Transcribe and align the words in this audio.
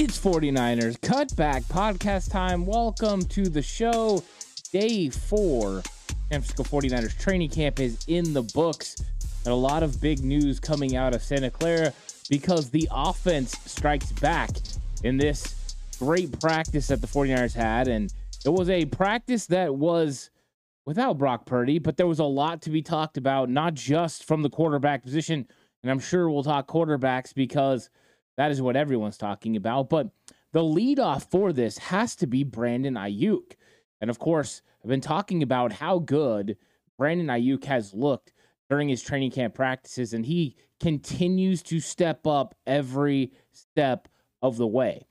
It's 0.00 0.16
49ers 0.16 0.96
Cutback 1.00 1.64
Podcast 1.64 2.30
time. 2.30 2.64
Welcome 2.66 3.22
to 3.22 3.48
the 3.48 3.60
show. 3.60 4.22
Day 4.70 5.08
four. 5.08 5.82
San 6.30 6.40
Francisco 6.40 6.62
49ers 6.62 7.18
training 7.18 7.50
camp 7.50 7.80
is 7.80 7.98
in 8.06 8.32
the 8.32 8.42
books. 8.42 8.94
And 9.44 9.52
a 9.52 9.56
lot 9.56 9.82
of 9.82 10.00
big 10.00 10.22
news 10.22 10.60
coming 10.60 10.94
out 10.94 11.16
of 11.16 11.22
Santa 11.24 11.50
Clara 11.50 11.92
because 12.30 12.70
the 12.70 12.88
offense 12.92 13.58
strikes 13.66 14.12
back 14.12 14.50
in 15.02 15.16
this 15.16 15.74
great 15.98 16.38
practice 16.38 16.86
that 16.86 17.00
the 17.00 17.08
49ers 17.08 17.54
had. 17.54 17.88
And 17.88 18.14
it 18.44 18.50
was 18.50 18.70
a 18.70 18.84
practice 18.84 19.46
that 19.46 19.74
was 19.74 20.30
without 20.86 21.18
Brock 21.18 21.44
Purdy, 21.44 21.80
but 21.80 21.96
there 21.96 22.06
was 22.06 22.20
a 22.20 22.24
lot 22.24 22.62
to 22.62 22.70
be 22.70 22.82
talked 22.82 23.16
about, 23.16 23.50
not 23.50 23.74
just 23.74 24.22
from 24.22 24.42
the 24.42 24.50
quarterback 24.50 25.02
position. 25.02 25.48
And 25.82 25.90
I'm 25.90 25.98
sure 25.98 26.30
we'll 26.30 26.44
talk 26.44 26.68
quarterbacks 26.68 27.34
because 27.34 27.90
that 28.38 28.52
is 28.52 28.62
what 28.62 28.76
everyone's 28.76 29.18
talking 29.18 29.56
about. 29.56 29.90
But 29.90 30.10
the 30.52 30.60
leadoff 30.60 31.28
for 31.28 31.52
this 31.52 31.76
has 31.76 32.14
to 32.16 32.26
be 32.26 32.44
Brandon 32.44 32.94
Aiyuk. 32.94 33.54
And 34.00 34.08
of 34.08 34.20
course, 34.20 34.62
I've 34.82 34.88
been 34.88 35.00
talking 35.00 35.42
about 35.42 35.72
how 35.72 35.98
good 35.98 36.56
Brandon 36.96 37.26
Aiyuk 37.26 37.64
has 37.64 37.92
looked 37.92 38.32
during 38.70 38.88
his 38.88 39.02
training 39.02 39.32
camp 39.32 39.54
practices, 39.54 40.14
and 40.14 40.24
he 40.24 40.56
continues 40.78 41.62
to 41.64 41.80
step 41.80 42.28
up 42.28 42.54
every 42.64 43.32
step 43.50 44.06
of 44.40 44.56
the 44.56 44.66
way. 44.66 45.04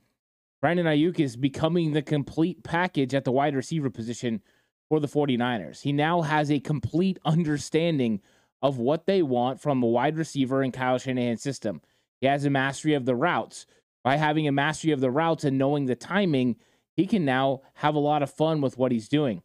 Brandon 0.62 0.86
Aiyuk 0.86 1.19
is 1.19 1.36
becoming 1.36 1.91
the 1.91 2.02
complete 2.02 2.64
package 2.64 3.14
at 3.14 3.25
the 3.25 3.31
wide 3.31 3.56
receiver 3.56 3.89
position 3.89 4.41
for 4.88 5.02
the 5.02 5.08
49ers. 5.08 5.81
He 5.81 5.91
now 5.91 6.22
has 6.22 6.50
a 6.50 6.62
complete 6.62 7.19
understanding 7.25 8.22
of 8.62 8.78
what 8.78 9.06
they 9.06 9.22
want 9.22 9.59
from 9.59 9.84
a 9.84 9.88
wide 9.88 10.17
receiver 10.17 10.64
in 10.64 10.72
Kyle 10.72 10.97
Shanahan's 10.97 11.41
system. 11.41 11.81
He 12.20 12.28
has 12.28 12.46
a 12.46 12.50
mastery 12.50 12.94
of 12.94 13.06
the 13.06 13.16
routes. 13.16 13.66
By 14.04 14.16
having 14.16 14.48
a 14.48 14.52
mastery 14.52 14.92
of 14.92 15.02
the 15.02 15.12
routes 15.12 15.44
and 15.44 15.58
knowing 15.58 15.86
the 15.86 15.96
timing, 15.96 16.56
he 16.96 17.06
can 17.06 17.26
now 17.26 17.62
have 17.76 17.96
a 17.96 18.00
lot 18.00 18.24
of 18.24 18.32
fun 18.32 18.62
with 18.62 18.78
what 18.78 18.92
he's 18.92 19.09
doing. 19.09 19.42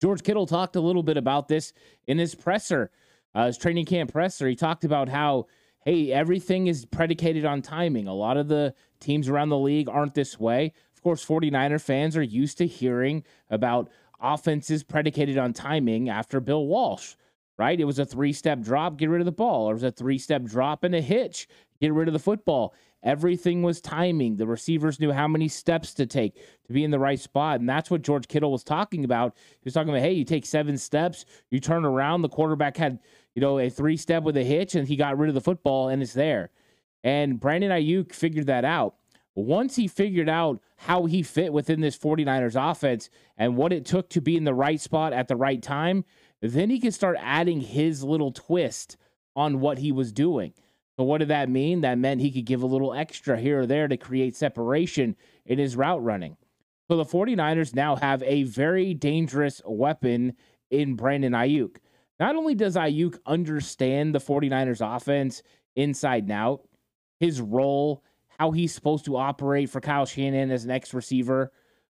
George 0.00 0.22
Kittle 0.22 0.46
talked 0.46 0.76
a 0.76 0.80
little 0.80 1.02
bit 1.02 1.16
about 1.16 1.48
this 1.48 1.72
in 2.06 2.18
his 2.18 2.34
presser, 2.34 2.90
uh, 3.34 3.46
his 3.46 3.56
training 3.56 3.86
camp 3.86 4.12
presser. 4.12 4.46
He 4.48 4.56
talked 4.56 4.84
about 4.84 5.08
how, 5.08 5.46
hey, 5.84 6.12
everything 6.12 6.66
is 6.66 6.84
predicated 6.84 7.44
on 7.44 7.62
timing. 7.62 8.08
A 8.08 8.14
lot 8.14 8.36
of 8.36 8.48
the 8.48 8.74
teams 9.00 9.28
around 9.28 9.48
the 9.48 9.58
league 9.58 9.88
aren't 9.88 10.14
this 10.14 10.38
way. 10.38 10.72
Of 10.94 11.02
course, 11.02 11.24
49er 11.24 11.80
fans 11.80 12.16
are 12.16 12.22
used 12.22 12.58
to 12.58 12.66
hearing 12.66 13.24
about 13.48 13.88
offenses 14.20 14.82
predicated 14.82 15.38
on 15.38 15.52
timing 15.52 16.08
after 16.08 16.40
Bill 16.40 16.66
Walsh 16.66 17.14
right? 17.58 17.80
It 17.80 17.84
was 17.84 17.98
a 17.98 18.06
three 18.06 18.32
step 18.32 18.60
drop, 18.60 18.96
get 18.96 19.08
rid 19.08 19.20
of 19.20 19.26
the 19.26 19.32
ball. 19.32 19.68
Or 19.68 19.72
it 19.72 19.74
was 19.74 19.82
a 19.82 19.90
three 19.90 20.18
step 20.18 20.42
drop 20.44 20.84
and 20.84 20.94
a 20.94 21.00
hitch, 21.00 21.48
get 21.80 21.92
rid 21.92 22.08
of 22.08 22.12
the 22.12 22.18
football. 22.18 22.74
Everything 23.02 23.62
was 23.62 23.80
timing. 23.80 24.36
The 24.36 24.46
receivers 24.46 24.98
knew 24.98 25.12
how 25.12 25.28
many 25.28 25.48
steps 25.48 25.94
to 25.94 26.06
take 26.06 26.34
to 26.66 26.72
be 26.72 26.82
in 26.82 26.90
the 26.90 26.98
right 26.98 27.20
spot. 27.20 27.60
And 27.60 27.68
that's 27.68 27.90
what 27.90 28.02
George 28.02 28.26
Kittle 28.26 28.50
was 28.50 28.64
talking 28.64 29.04
about. 29.04 29.36
He 29.36 29.64
was 29.64 29.74
talking 29.74 29.90
about, 29.90 30.00
hey, 30.00 30.12
you 30.12 30.24
take 30.24 30.44
seven 30.44 30.76
steps, 30.76 31.24
you 31.50 31.60
turn 31.60 31.84
around, 31.84 32.22
the 32.22 32.28
quarterback 32.28 32.76
had, 32.76 32.98
you 33.34 33.40
know, 33.40 33.58
a 33.58 33.70
three 33.70 33.96
step 33.96 34.22
with 34.22 34.36
a 34.36 34.44
hitch, 34.44 34.74
and 34.74 34.88
he 34.88 34.96
got 34.96 35.18
rid 35.18 35.28
of 35.28 35.34
the 35.34 35.40
football, 35.40 35.88
and 35.88 36.02
it's 36.02 36.14
there. 36.14 36.50
And 37.04 37.38
Brandon 37.38 37.70
Aiyuk 37.70 38.12
figured 38.12 38.46
that 38.46 38.64
out. 38.64 38.96
Once 39.36 39.76
he 39.76 39.86
figured 39.86 40.30
out 40.30 40.60
how 40.76 41.04
he 41.04 41.22
fit 41.22 41.52
within 41.52 41.82
this 41.82 41.96
49ers 41.96 42.70
offense 42.70 43.10
and 43.36 43.56
what 43.56 43.72
it 43.72 43.84
took 43.84 44.08
to 44.08 44.20
be 44.20 44.36
in 44.36 44.44
the 44.44 44.54
right 44.54 44.80
spot 44.80 45.12
at 45.12 45.28
the 45.28 45.36
right 45.36 45.62
time, 45.62 46.04
then 46.40 46.70
he 46.70 46.80
could 46.80 46.94
start 46.94 47.18
adding 47.20 47.60
his 47.60 48.02
little 48.02 48.32
twist 48.32 48.96
on 49.36 49.60
what 49.60 49.78
he 49.78 49.92
was 49.92 50.10
doing. 50.10 50.54
So, 50.98 51.04
what 51.04 51.18
did 51.18 51.28
that 51.28 51.50
mean? 51.50 51.82
That 51.82 51.98
meant 51.98 52.20
he 52.20 52.30
could 52.30 52.46
give 52.46 52.62
a 52.62 52.66
little 52.66 52.94
extra 52.94 53.38
here 53.38 53.60
or 53.60 53.66
there 53.66 53.86
to 53.88 53.96
create 53.96 54.34
separation 54.34 55.16
in 55.44 55.58
his 55.58 55.76
route 55.76 56.02
running. 56.02 56.36
So, 56.88 56.96
the 56.96 57.04
49ers 57.04 57.74
now 57.74 57.96
have 57.96 58.22
a 58.22 58.44
very 58.44 58.94
dangerous 58.94 59.60
weapon 59.66 60.34
in 60.70 60.94
Brandon 60.94 61.32
Aiyuk. 61.32 61.76
Not 62.18 62.36
only 62.36 62.54
does 62.54 62.76
Aiyuk 62.76 63.18
understand 63.26 64.14
the 64.14 64.20
49ers 64.20 64.96
offense 64.96 65.42
inside 65.74 66.24
and 66.24 66.32
out, 66.32 66.62
his 67.20 67.40
role, 67.40 68.02
how 68.38 68.50
he's 68.50 68.74
supposed 68.74 69.04
to 69.04 69.16
operate 69.16 69.68
for 69.68 69.80
Kyle 69.80 70.06
Shanahan 70.06 70.50
as 70.50 70.64
an 70.64 70.70
X 70.70 70.94
receiver, 70.94 71.52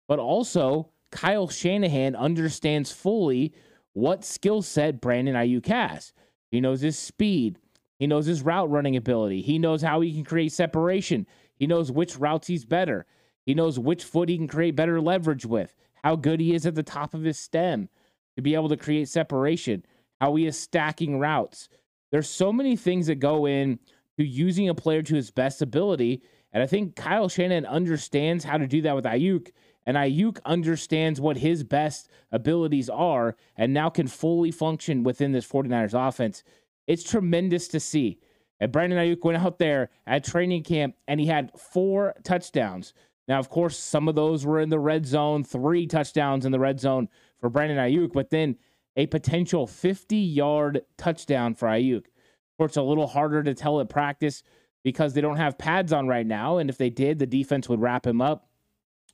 but 0.08 0.20
also 0.20 0.90
Kyle 1.12 1.48
Shanahan 1.48 2.16
understands 2.16 2.92
fully 2.92 3.54
what 3.94 4.26
skill 4.26 4.62
set 4.62 5.02
Brandon 5.02 5.36
Aiyuk 5.36 5.66
has. 5.68 6.14
He 6.52 6.62
knows 6.62 6.82
his 6.82 6.98
speed. 6.98 7.60
He 8.00 8.08
knows 8.08 8.26
his 8.26 8.42
route 8.42 8.70
running 8.70 8.96
ability. 8.96 9.42
He 9.42 9.60
knows 9.60 9.82
how 9.82 10.00
he 10.02 10.14
can 10.14 10.24
create 10.24 10.54
separation. 10.54 11.28
He 11.56 11.68
knows 11.68 11.92
which 11.92 12.18
routes 12.18 12.48
he's 12.48 12.66
better. 12.66 13.06
He 13.46 13.54
knows 13.54 13.78
which 13.78 14.04
foot 14.04 14.30
he 14.30 14.38
can 14.38 14.48
create 14.48 14.76
better 14.76 15.02
leverage 15.02 15.46
with, 15.46 15.76
how 16.04 16.16
good 16.16 16.40
he 16.40 16.56
is 16.56 16.66
at 16.66 16.76
the 16.76 16.84
top 16.84 17.14
of 17.14 17.24
his 17.24 17.38
stem 17.38 17.90
to 18.36 18.42
be 18.42 18.56
able 18.56 18.70
to 18.70 18.78
create 18.78 19.10
separation, 19.10 19.86
how 20.22 20.34
he 20.36 20.46
is 20.46 20.58
stacking 20.58 21.20
routes. 21.20 21.68
There's 22.12 22.30
so 22.30 22.54
many 22.54 22.76
things 22.78 23.08
that 23.08 23.16
go 23.16 23.46
in 23.46 23.80
to 24.18 24.26
using 24.26 24.70
a 24.70 24.76
player 24.76 25.02
to 25.04 25.16
his 25.16 25.30
best 25.30 25.62
ability. 25.62 26.24
And 26.54 26.64
I 26.64 26.68
think 26.68 26.96
Kyle 26.96 27.28
Shanahan 27.28 27.66
understands 27.66 28.44
how 28.46 28.58
to 28.58 28.68
do 28.68 28.82
that 28.84 28.96
with 28.96 29.06
Aiyuk. 29.06 29.52
And 29.86 29.98
Aiyuk 29.98 30.40
understands 30.46 31.20
what 31.20 31.38
his 31.38 31.64
best 31.64 32.10
abilities 32.32 32.90
are 32.90 33.36
and 33.58 33.74
now 33.74 33.90
can 33.90 34.08
fully 34.08 34.52
function 34.52 35.04
within 35.04 35.32
this 35.32 35.48
49ers 35.48 36.08
offense. 36.08 36.44
It's 36.90 37.04
tremendous 37.04 37.70
to 37.70 37.80
see. 37.80 38.20
And 38.60 38.72
Brandon 38.72 39.00
Aiyuk 39.00 39.24
went 39.24 39.38
out 39.38 39.60
there 39.60 39.90
at 40.06 40.26
training 40.26 40.64
camp 40.64 40.96
and 41.08 41.22
he 41.22 41.28
had 41.28 41.58
four 41.58 42.14
touchdowns. 42.24 42.94
Now, 43.30 43.40
of 43.40 43.48
course, 43.50 43.78
some 43.78 44.10
of 44.10 44.16
those 44.16 44.46
were 44.46 44.60
in 44.60 44.70
the 44.70 44.80
red 44.80 45.06
zone, 45.06 45.46
three 45.46 45.88
touchdowns 45.88 46.46
in 46.46 46.52
the 46.52 46.60
red 46.60 46.82
zone 46.82 47.08
for 47.40 47.50
Brandon 47.50 47.78
Aiyuk, 47.78 48.12
but 48.12 48.32
then 48.32 48.58
a 48.98 49.06
potential 49.06 49.66
50 49.66 50.18
yard 50.18 50.82
touchdown 50.98 51.54
for 51.54 51.70
Aiyuk. 51.70 52.06
Of 52.08 52.58
course, 52.58 52.76
a 52.76 52.82
little 52.82 53.08
harder 53.08 53.44
to 53.44 53.54
tell 53.54 53.80
at 53.80 53.88
practice 53.88 54.44
because 54.84 55.14
they 55.14 55.22
don't 55.22 55.38
have 55.38 55.58
pads 55.58 55.94
on 55.94 56.08
right 56.08 56.28
now. 56.28 56.58
And 56.58 56.70
if 56.70 56.78
they 56.78 56.90
did, 56.90 57.20
the 57.20 57.26
defense 57.26 57.70
would 57.70 57.80
wrap 57.80 58.06
him 58.06 58.20
up 58.20 58.50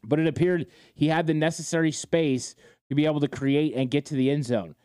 but 0.08 0.20
it 0.20 0.28
appeared 0.28 0.68
he 0.94 1.08
had 1.08 1.28
the 1.28 1.34
necessary 1.34 1.92
space 1.92 2.56
to 2.90 2.96
be 2.96 3.06
able 3.06 3.20
to 3.20 3.28
create 3.28 3.74
and 3.76 3.92
get 3.92 4.06
to 4.06 4.16
the 4.16 4.30
end 4.30 4.46
zone. 4.46 4.76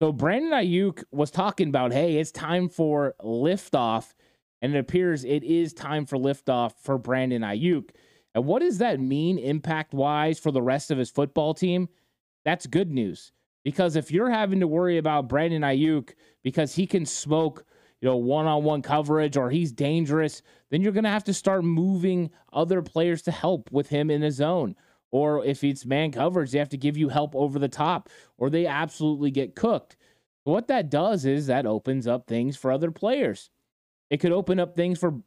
So 0.00 0.12
Brandon 0.12 0.52
Aiyuk 0.52 1.04
was 1.12 1.30
talking 1.30 1.68
about, 1.68 1.92
hey, 1.92 2.16
it's 2.16 2.30
time 2.30 2.70
for 2.70 3.14
liftoff, 3.22 4.14
and 4.62 4.74
it 4.74 4.78
appears 4.78 5.24
it 5.24 5.44
is 5.44 5.74
time 5.74 6.06
for 6.06 6.16
liftoff 6.16 6.72
for 6.82 6.96
Brandon 6.96 7.42
Aiyuk. 7.42 7.90
And 8.34 8.46
what 8.46 8.60
does 8.62 8.78
that 8.78 8.98
mean 8.98 9.38
impact 9.38 9.92
wise 9.92 10.38
for 10.38 10.52
the 10.52 10.62
rest 10.62 10.90
of 10.90 10.96
his 10.96 11.10
football 11.10 11.52
team? 11.52 11.86
That's 12.46 12.66
good 12.66 12.90
news 12.90 13.32
because 13.62 13.94
if 13.94 14.10
you're 14.10 14.30
having 14.30 14.60
to 14.60 14.66
worry 14.66 14.96
about 14.96 15.28
Brandon 15.28 15.60
Aiyuk 15.60 16.14
because 16.42 16.74
he 16.74 16.86
can 16.86 17.04
smoke 17.04 17.66
you 18.00 18.08
know, 18.08 18.16
one 18.16 18.46
on 18.46 18.64
one 18.64 18.80
coverage 18.80 19.36
or 19.36 19.50
he's 19.50 19.70
dangerous, 19.70 20.40
then 20.70 20.80
you're 20.80 20.92
going 20.92 21.04
to 21.04 21.10
have 21.10 21.24
to 21.24 21.34
start 21.34 21.62
moving 21.62 22.30
other 22.54 22.80
players 22.80 23.20
to 23.22 23.30
help 23.30 23.70
with 23.70 23.90
him 23.90 24.10
in 24.10 24.22
his 24.22 24.36
zone. 24.36 24.74
Or 25.12 25.44
if 25.44 25.64
it's 25.64 25.84
man 25.84 26.12
coverage, 26.12 26.52
they 26.52 26.58
have 26.58 26.68
to 26.70 26.76
give 26.76 26.96
you 26.96 27.08
help 27.08 27.34
over 27.34 27.58
the 27.58 27.68
top 27.68 28.08
or 28.38 28.48
they 28.48 28.66
absolutely 28.66 29.30
get 29.30 29.56
cooked. 29.56 29.96
What 30.44 30.68
that 30.68 30.90
does 30.90 31.24
is 31.24 31.46
that 31.46 31.66
opens 31.66 32.06
up 32.06 32.26
things 32.26 32.56
for 32.56 32.72
other 32.72 32.90
players. 32.90 33.50
It 34.08 34.18
could 34.18 34.32
open 34.32 34.58
up 34.58 34.74
things 34.74 34.98
for 34.98 35.20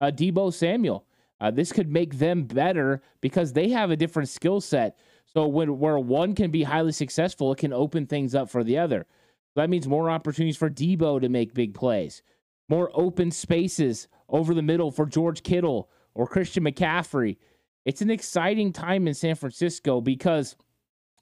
uh, 0.00 0.10
Deebo 0.10 0.52
Samuel. 0.52 1.06
Uh, 1.40 1.50
this 1.50 1.72
could 1.72 1.90
make 1.90 2.18
them 2.18 2.44
better 2.44 3.00
because 3.20 3.52
they 3.52 3.68
have 3.68 3.90
a 3.90 3.96
different 3.96 4.28
skill 4.28 4.60
set. 4.60 4.98
So 5.24 5.46
when 5.46 5.78
where 5.78 5.98
one 5.98 6.34
can 6.34 6.50
be 6.50 6.62
highly 6.62 6.92
successful, 6.92 7.52
it 7.52 7.58
can 7.58 7.72
open 7.72 8.06
things 8.06 8.34
up 8.34 8.50
for 8.50 8.64
the 8.64 8.78
other. 8.78 9.06
That 9.54 9.70
means 9.70 9.86
more 9.86 10.10
opportunities 10.10 10.56
for 10.56 10.70
Deebo 10.70 11.20
to 11.20 11.28
make 11.28 11.54
big 11.54 11.74
plays, 11.74 12.22
more 12.68 12.90
open 12.94 13.30
spaces 13.30 14.08
over 14.28 14.54
the 14.54 14.62
middle 14.62 14.90
for 14.90 15.06
George 15.06 15.42
Kittle 15.42 15.90
or 16.14 16.26
Christian 16.26 16.64
McCaffrey. 16.64 17.36
It's 17.84 18.02
an 18.02 18.10
exciting 18.10 18.72
time 18.72 19.08
in 19.08 19.14
San 19.14 19.34
Francisco 19.34 20.00
because 20.00 20.56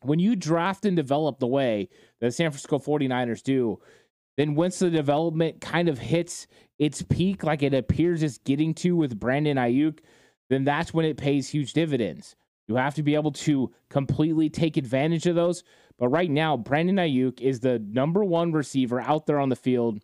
when 0.03 0.19
you 0.19 0.37
draft 0.37 0.85
and 0.85 0.97
develop 0.97 1.39
the 1.39 1.47
way 1.47 1.89
the 2.21 2.31
San 2.31 2.51
Francisco 2.51 2.79
49ers 2.79 3.43
do, 3.43 3.81
then 4.37 4.55
once 4.55 4.79
the 4.79 4.91
development 4.91 5.61
kind 5.61 5.89
of 5.89 5.99
hits 5.99 6.47
its 6.79 7.03
peak, 7.03 7.43
like 7.43 7.63
it 7.63 7.75
appears 7.75 8.23
it's 8.23 8.39
getting 8.39 8.75
to 8.75 8.97
with 8.97 9.19
Brandon 9.19 9.57
Aiyuk, 9.57 10.01
then 10.51 10.65
that's 10.65 10.93
when 10.93 11.05
it 11.05 11.17
pays 11.17 11.49
huge 11.49 11.73
dividends. 11.73 12.37
You 12.69 12.77
have 12.77 12.95
to 12.97 13.03
be 13.03 13.15
able 13.15 13.33
to 13.33 13.73
completely 13.89 14.51
take 14.51 14.77
advantage 14.77 15.27
of 15.27 15.35
those. 15.35 15.63
But 15.99 16.09
right 16.09 16.31
now, 16.31 16.57
Brandon 16.57 16.97
Aiyuk 16.97 17.41
is 17.41 17.61
the 17.61 17.79
number 17.79 18.25
one 18.25 18.53
receiver 18.53 19.01
out 19.01 19.27
there 19.27 19.39
on 19.39 19.49
the 19.49 19.57
field 19.57 20.03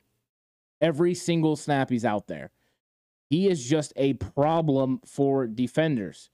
every 0.80 1.14
single 1.14 1.56
snap 1.56 1.90
he's 1.90 2.04
out 2.04 2.26
there. 2.26 2.50
He 3.30 3.48
is 3.48 3.64
just 3.64 3.92
a 3.96 4.14
problem 4.14 5.00
for 5.06 5.46
defenders. 5.46 6.30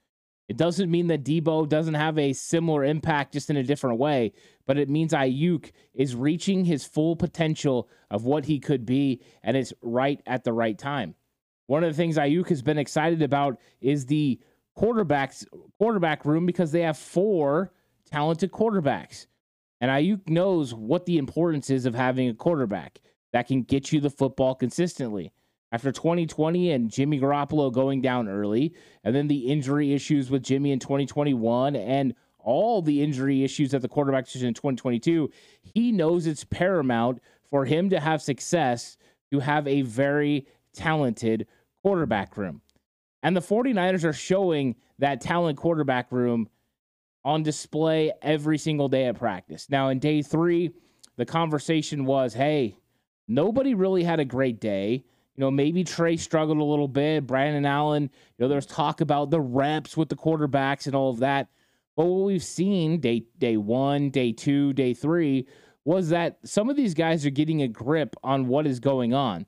It 0.49 0.57
doesn't 0.57 0.89
mean 0.89 1.07
that 1.07 1.23
Deebo 1.23 1.69
doesn't 1.69 1.93
have 1.93 2.17
a 2.17 2.33
similar 2.33 2.83
impact 2.83 3.33
just 3.33 3.51
in 3.51 3.57
a 3.57 3.63
different 3.63 3.99
way, 3.99 4.33
but 4.65 4.79
it 4.79 4.89
means 4.89 5.13
Aiyuk 5.13 5.71
is 5.93 6.15
reaching 6.15 6.65
his 6.65 6.83
full 6.83 7.15
potential 7.15 7.87
of 8.09 8.25
what 8.25 8.45
he 8.45 8.59
could 8.59 8.83
be, 8.83 9.21
and 9.43 9.55
it's 9.55 9.73
right 9.83 10.19
at 10.25 10.43
the 10.43 10.51
right 10.51 10.75
time. 10.75 11.13
One 11.67 11.83
of 11.83 11.91
the 11.91 11.97
things 11.97 12.17
Aiyuk 12.17 12.49
has 12.49 12.63
been 12.63 12.79
excited 12.79 13.21
about 13.21 13.59
is 13.79 14.07
the 14.07 14.39
quarterbacks 14.75 15.45
quarterback 15.77 16.25
room 16.25 16.47
because 16.47 16.71
they 16.71 16.81
have 16.81 16.97
four 16.97 17.71
talented 18.09 18.51
quarterbacks. 18.51 19.27
And 19.79 19.91
Aiyuk 19.91 20.27
knows 20.27 20.73
what 20.73 21.05
the 21.05 21.19
importance 21.19 21.69
is 21.69 21.85
of 21.85 21.93
having 21.93 22.27
a 22.27 22.33
quarterback 22.33 23.01
that 23.33 23.45
can 23.45 23.61
get 23.61 23.91
you 23.91 23.99
the 24.01 24.09
football 24.09 24.55
consistently. 24.55 25.31
After 25.71 25.91
2020 25.91 26.71
and 26.71 26.89
Jimmy 26.89 27.19
Garoppolo 27.19 27.71
going 27.71 28.01
down 28.01 28.27
early, 28.27 28.73
and 29.03 29.15
then 29.15 29.27
the 29.27 29.47
injury 29.47 29.93
issues 29.93 30.31
with 30.31 30.43
Jimmy 30.43 30.71
in 30.71 30.79
2021 30.79 31.75
and 31.75 32.15
all 32.39 32.81
the 32.81 33.03
injury 33.03 33.43
issues 33.43 33.73
at 33.73 33.81
the 33.81 33.87
quarterback 33.87 34.25
position 34.25 34.47
in 34.47 34.53
2022, 34.53 35.29
he 35.61 35.91
knows 35.91 36.25
it's 36.25 36.43
paramount 36.43 37.21
for 37.49 37.65
him 37.65 37.89
to 37.89 37.99
have 37.99 38.21
success 38.21 38.97
to 39.31 39.39
have 39.39 39.67
a 39.67 39.81
very 39.83 40.47
talented 40.73 41.47
quarterback 41.83 42.37
room. 42.37 42.61
And 43.21 43.35
the 43.35 43.41
49ers 43.41 44.03
are 44.03 44.13
showing 44.13 44.75
that 44.97 45.21
talent 45.21 45.57
quarterback 45.57 46.11
room 46.11 46.49
on 47.25 47.43
display 47.43 48.11
every 48.21 48.57
single 48.57 48.87
day 48.87 49.05
at 49.05 49.17
practice. 49.17 49.69
Now, 49.69 49.89
in 49.89 49.99
day 49.99 50.21
three, 50.21 50.71
the 51.17 51.25
conversation 51.25 52.05
was 52.05 52.33
hey, 52.33 52.77
nobody 53.27 53.73
really 53.73 54.03
had 54.03 54.19
a 54.19 54.25
great 54.25 54.59
day. 54.59 55.03
You 55.39 55.45
know, 55.45 55.51
maybe 55.51 55.85
Trey 55.85 56.17
struggled 56.17 56.57
a 56.57 56.63
little 56.65 56.89
bit. 56.89 57.25
Brandon 57.25 57.65
Allen, 57.65 58.03
you 58.03 58.09
know, 58.43 58.49
there's 58.49 58.65
talk 58.65 58.99
about 58.99 59.29
the 59.29 59.39
reps 59.39 59.95
with 59.95 60.09
the 60.09 60.17
quarterbacks 60.17 60.85
and 60.85 60.93
all 60.93 61.11
of 61.11 61.19
that. 61.19 61.47
But 61.95 62.07
what 62.07 62.25
we've 62.25 62.43
seen 62.43 62.99
day 62.99 63.23
day 63.37 63.55
one, 63.55 64.09
day 64.09 64.33
two, 64.33 64.73
day 64.73 64.93
three 64.93 65.47
was 65.85 66.09
that 66.09 66.39
some 66.43 66.69
of 66.69 66.75
these 66.75 66.93
guys 66.93 67.25
are 67.25 67.29
getting 67.29 67.61
a 67.61 67.69
grip 67.69 68.17
on 68.21 68.49
what 68.49 68.67
is 68.67 68.81
going 68.81 69.13
on. 69.13 69.45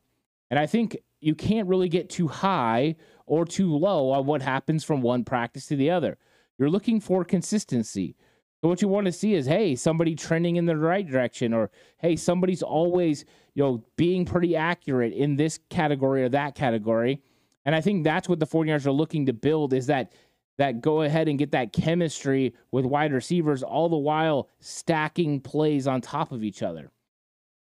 And 0.50 0.58
I 0.58 0.66
think 0.66 0.96
you 1.20 1.36
can't 1.36 1.68
really 1.68 1.90
get 1.90 2.10
too 2.10 2.30
high 2.30 2.96
or 3.26 3.44
too 3.44 3.76
low 3.76 4.12
on 4.12 4.26
what 4.26 4.42
happens 4.42 4.86
from 4.86 5.02
one 5.02 5.26
practice 5.26 5.66
to 5.66 5.76
the 5.76 5.90
other. 5.90 6.18
You're 6.58 6.70
looking 6.70 7.02
for 7.02 7.26
consistency. 7.26 8.16
What 8.62 8.82
you 8.82 8.88
want 8.88 9.06
to 9.06 9.12
see 9.12 9.34
is, 9.34 9.48
hey, 9.48 9.76
somebody 9.76 10.16
trending 10.16 10.56
in 10.56 10.66
the 10.66 10.78
right 10.78 11.08
direction, 11.08 11.52
or 11.54 11.72
hey, 11.98 12.16
somebody's 12.16 12.62
always, 12.62 13.26
you 13.56 13.64
know, 13.64 13.84
being 13.98 14.24
pretty 14.24 14.56
accurate 14.56 15.14
in 15.14 15.36
this 15.36 15.60
category 15.70 16.24
or 16.24 16.30
that 16.30 16.54
category. 16.54 17.22
And 17.66 17.74
I 17.74 17.82
think 17.82 18.04
that's 18.04 18.30
what 18.30 18.40
the 18.40 18.46
49ers 18.46 18.86
are 18.86 18.92
looking 18.92 19.26
to 19.26 19.34
build 19.34 19.74
is 19.74 19.88
that 19.88 20.14
that 20.58 20.82
go 20.82 21.02
ahead 21.02 21.28
and 21.28 21.40
get 21.40 21.52
that 21.52 21.74
chemistry 21.74 22.54
with 22.72 22.86
wide 22.86 23.14
receivers, 23.14 23.64
all 23.64 23.90
the 23.90 23.98
while 23.98 24.48
stacking 24.60 25.40
plays 25.40 25.88
on 25.88 26.02
top 26.02 26.32
of 26.32 26.44
each 26.44 26.62
other. 26.62 26.92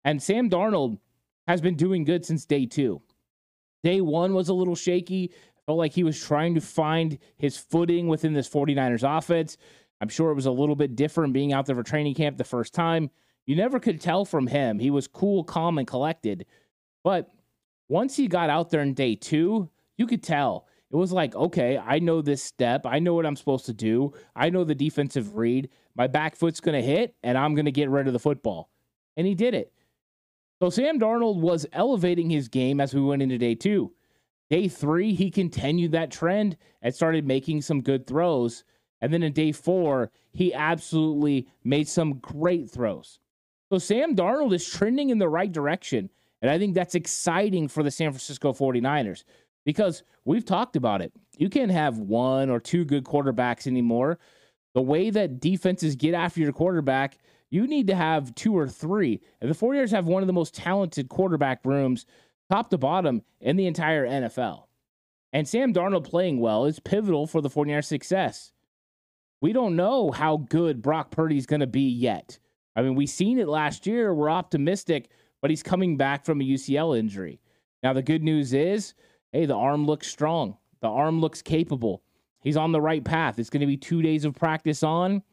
And 0.06 0.22
Sam 0.24 0.50
Darnold 0.50 1.00
has 1.46 1.60
been 1.60 1.76
doing 1.76 2.06
good 2.06 2.26
since 2.26 2.46
day 2.46 2.66
two. 2.66 3.02
Day 3.84 4.00
one 4.00 4.34
was 4.34 4.48
a 4.48 4.54
little 4.54 4.76
shaky. 4.76 5.32
Felt 5.66 5.78
like 5.78 5.94
he 5.94 6.04
was 6.04 6.22
trying 6.22 6.54
to 6.56 6.62
find 6.62 7.18
his 7.38 7.58
footing 7.58 8.08
within 8.08 8.34
this 8.34 8.48
49ers 8.48 9.18
offense. 9.18 9.58
I'm 10.02 10.10
sure 10.10 10.32
it 10.32 10.36
was 10.36 10.46
a 10.46 10.52
little 10.52 10.76
bit 10.76 10.96
different 10.96 11.34
being 11.34 11.54
out 11.54 11.66
there 11.66 11.76
for 11.76 11.84
training 11.84 12.16
camp 12.16 12.38
the 12.38 12.44
first 12.44 12.74
time. 12.74 13.10
You 13.46 13.56
never 13.56 13.80
could 13.80 14.02
tell 14.02 14.26
from 14.26 14.48
him. 14.48 14.80
He 14.80 14.90
was 14.90 15.08
cool, 15.08 15.44
calm, 15.44 15.78
and 15.78 15.88
collected. 15.88 16.46
But 17.04 17.30
once 17.88 18.16
he 18.16 18.28
got 18.28 18.50
out 18.50 18.70
there 18.70 18.82
in 18.82 18.94
day 18.94 19.16
two, 19.16 19.70
you 19.98 20.08
could 20.08 20.24
tell. 20.24 20.68
It 20.92 20.96
was 20.96 21.12
like, 21.12 21.36
okay, 21.36 21.78
I 21.78 22.00
know 22.00 22.22
this 22.22 22.44
step. 22.44 22.86
I 22.86 23.00
know 23.00 23.14
what 23.14 23.26
I'm 23.26 23.36
supposed 23.36 23.66
to 23.66 23.74
do. 23.74 24.14
I 24.36 24.50
know 24.50 24.64
the 24.64 24.76
defensive 24.76 25.36
read. 25.36 25.70
My 25.96 26.08
back 26.08 26.36
foot's 26.36 26.60
going 26.60 26.80
to 26.80 26.86
hit, 26.86 27.16
and 27.24 27.38
I'm 27.38 27.56
going 27.56 27.66
to 27.66 27.72
get 27.72 27.90
rid 27.90 28.08
of 28.08 28.14
the 28.14 28.20
football. 28.20 28.70
And 29.18 29.26
he 29.26 29.36
did 29.36 29.54
it. 29.54 29.72
So 30.62 30.70
Sam 30.70 31.00
Darnold 31.00 31.40
was 31.40 31.66
elevating 31.74 32.30
his 32.30 32.48
game 32.48 32.80
as 32.80 32.94
we 32.94 33.02
went 33.02 33.22
into 33.22 33.38
day 33.38 33.56
two. 33.56 33.94
Day 34.50 34.68
three, 34.68 35.14
he 35.14 35.32
continued 35.32 35.92
that 35.94 36.12
trend 36.12 36.56
and 36.82 36.94
started 36.94 37.26
making 37.26 37.62
some 37.62 37.82
good 37.82 38.08
throws. 38.08 38.64
And 39.02 39.14
then 39.14 39.24
in 39.24 39.34
day 39.34 39.52
four, 39.52 40.12
he 40.32 40.54
absolutely 40.54 41.48
made 41.64 41.88
some 41.88 42.20
great 42.20 42.70
throws. 42.70 43.20
So 43.72 43.78
Sam 43.78 44.16
Darnold 44.16 44.54
is 44.54 44.68
trending 44.68 45.10
in 45.10 45.18
the 45.18 45.30
right 45.30 45.52
direction. 45.52 46.10
And 46.42 46.52
I 46.52 46.60
think 46.60 46.76
that's 46.76 46.96
exciting 46.96 47.68
for 47.68 47.84
the 47.84 47.92
San 47.92 48.12
Francisco 48.12 48.54
49ers 48.54 49.24
because 49.66 50.04
we've 50.26 50.46
talked 50.46 50.76
about 50.76 51.02
it. 51.02 51.12
You 51.38 51.50
can't 51.50 51.72
have 51.72 51.98
one 51.98 52.50
or 52.50 52.60
two 52.60 52.86
good 52.86 53.04
quarterbacks 53.04 53.68
anymore. 53.68 54.20
The 54.74 54.82
way 54.82 55.10
that 55.10 55.40
defenses 55.40 55.96
get 55.96 56.14
after 56.14 56.42
your 56.42 56.54
quarterback, 56.54 57.18
you 57.50 57.66
need 57.66 57.88
to 57.88 57.96
have 57.96 58.36
two 58.36 58.56
or 58.58 58.68
three. 58.68 59.22
And 59.42 59.50
the 59.50 59.56
49ers 59.56 59.92
have 59.92 60.08
one 60.08 60.22
of 60.22 60.28
the 60.28 60.34
most 60.34 60.54
talented 60.54 61.10
quarterback 61.10 61.66
rooms 61.66 62.06
top 62.50 62.70
to 62.70 62.78
bottom 62.78 63.24
in 63.40 63.56
the 63.56 63.68
entire 63.68 64.06
NFL. 64.06 64.66
And 65.34 65.48
Sam 65.48 65.74
Darnold 65.74 66.04
playing 66.04 66.40
well 66.40 66.66
is 66.66 66.80
pivotal 66.80 67.28
for 67.28 67.42
the 67.42 67.50
49ers' 67.50 67.86
success. 67.86 68.52
We 69.42 69.54
don't 69.54 69.76
know 69.76 70.12
how 70.12 70.38
good 70.38 70.82
Brock 70.82 71.12
Purdy's 71.12 71.46
going 71.46 71.60
to 71.60 71.68
be 71.68 71.90
yet. 71.90 72.40
I 72.76 72.82
mean, 72.82 72.96
we 72.96 73.06
seen 73.08 73.40
it 73.40 73.48
last 73.48 73.86
year. 73.86 74.14
We're 74.14 74.30
optimistic, 74.30 75.10
but 75.42 75.50
he's 75.50 75.64
coming 75.64 75.98
back 75.98 76.26
from 76.26 76.42
a 76.42 76.44
UCL 76.44 76.98
injury. 76.98 77.40
Now, 77.84 77.94
the 77.94 78.02
good 78.02 78.24
news 78.24 78.54
is 78.54 78.94
hey, 79.32 79.46
the 79.46 79.56
arm 79.56 79.86
looks 79.86 80.08
strong, 80.08 80.58
the 80.82 80.88
arm 80.88 81.20
looks 81.20 81.42
capable. 81.42 82.02
He's 82.40 82.58
on 82.58 82.72
the 82.72 82.80
right 82.80 83.04
path. 83.04 83.40
It's 83.40 83.50
going 83.50 83.62
to 83.62 83.68
be 83.68 83.76
two 83.76 84.02
days 84.02 84.24
of 84.24 84.36
practice 84.36 84.84
on, 84.84 85.24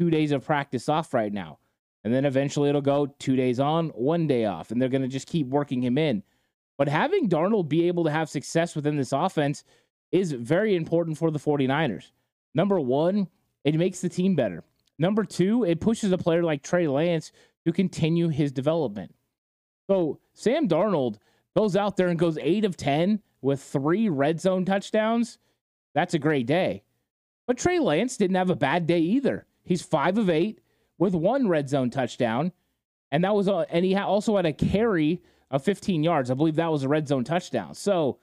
two 0.00 0.10
days 0.10 0.32
of 0.32 0.44
practice 0.44 0.88
off 0.88 1.12
right 1.12 1.32
now. 1.32 1.58
And 2.04 2.12
then 2.12 2.24
eventually 2.24 2.68
it'll 2.68 2.80
go 2.80 3.06
two 3.18 3.36
days 3.36 3.60
on, 3.60 3.90
one 3.90 4.26
day 4.26 4.46
off. 4.46 4.70
And 4.70 4.80
they're 4.80 4.88
going 4.88 5.02
to 5.02 5.08
just 5.08 5.28
keep 5.28 5.46
working 5.46 5.82
him 5.82 5.98
in. 5.98 6.22
But 6.76 6.88
having 6.88 7.28
Darnold 7.28 7.68
be 7.68 7.86
able 7.86 8.04
to 8.04 8.10
have 8.10 8.28
success 8.28 8.74
within 8.74 8.96
this 8.96 9.12
offense 9.12 9.62
is 10.10 10.32
very 10.32 10.74
important 10.74 11.18
for 11.18 11.30
the 11.30 11.38
49ers. 11.38 12.12
Number 12.54 12.80
one, 12.80 13.28
it 13.64 13.74
makes 13.76 14.00
the 14.00 14.08
team 14.08 14.34
better. 14.34 14.62
Number 14.98 15.24
two, 15.24 15.64
it 15.64 15.80
pushes 15.80 16.12
a 16.12 16.18
player 16.18 16.42
like 16.42 16.62
Trey 16.62 16.86
Lance 16.86 17.32
to 17.64 17.72
continue 17.72 18.28
his 18.28 18.52
development. 18.52 19.14
So 19.88 20.20
Sam 20.34 20.68
Darnold 20.68 21.16
goes 21.56 21.76
out 21.76 21.96
there 21.96 22.08
and 22.08 22.18
goes 22.18 22.38
eight 22.38 22.64
of 22.64 22.76
10 22.76 23.20
with 23.40 23.62
three 23.62 24.08
red 24.08 24.40
zone 24.40 24.64
touchdowns. 24.64 25.38
That's 25.94 26.14
a 26.14 26.18
great 26.18 26.46
day. 26.46 26.82
But 27.46 27.58
Trey 27.58 27.78
Lance 27.78 28.16
didn't 28.16 28.36
have 28.36 28.50
a 28.50 28.56
bad 28.56 28.86
day 28.86 29.00
either. 29.00 29.46
He's 29.64 29.82
five 29.82 30.18
of 30.18 30.30
eight 30.30 30.60
with 30.98 31.14
one 31.14 31.48
red 31.48 31.68
zone 31.68 31.90
touchdown. 31.90 32.52
And 33.10 33.24
that 33.24 33.34
was, 33.34 33.48
a, 33.48 33.66
and 33.70 33.84
he 33.84 33.94
also 33.96 34.36
had 34.36 34.46
a 34.46 34.52
carry 34.52 35.22
of 35.50 35.62
15 35.62 36.02
yards. 36.02 36.30
I 36.30 36.34
believe 36.34 36.56
that 36.56 36.72
was 36.72 36.82
a 36.82 36.88
red 36.88 37.06
zone 37.06 37.24
touchdown. 37.24 37.74
So 37.74 38.18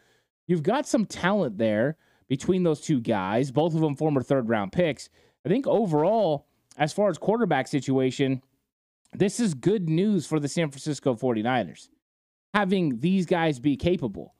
you've 0.47 0.63
got 0.63 0.87
some 0.87 1.05
talent 1.05 1.57
there 1.57 1.97
between 2.27 2.63
those 2.63 2.81
two 2.81 2.99
guys, 2.99 3.51
both 3.51 3.75
of 3.75 3.81
them 3.81 3.95
former 3.95 4.21
third 4.21 4.49
round 4.49 4.71
picks. 4.71 5.09
I 5.45 5.49
think 5.49 5.67
overall, 5.67 6.47
as 6.77 6.93
far 6.93 7.09
as 7.09 7.17
quarterback 7.17 7.67
situation, 7.67 8.41
this 9.13 9.39
is 9.39 9.53
good 9.53 9.89
news 9.89 10.25
for 10.25 10.39
the 10.39 10.47
San 10.47 10.69
Francisco 10.69 11.15
49ers, 11.15 11.89
having 12.53 12.99
these 12.99 13.25
guys 13.25 13.59
be 13.59 13.75
capable. 13.75 14.35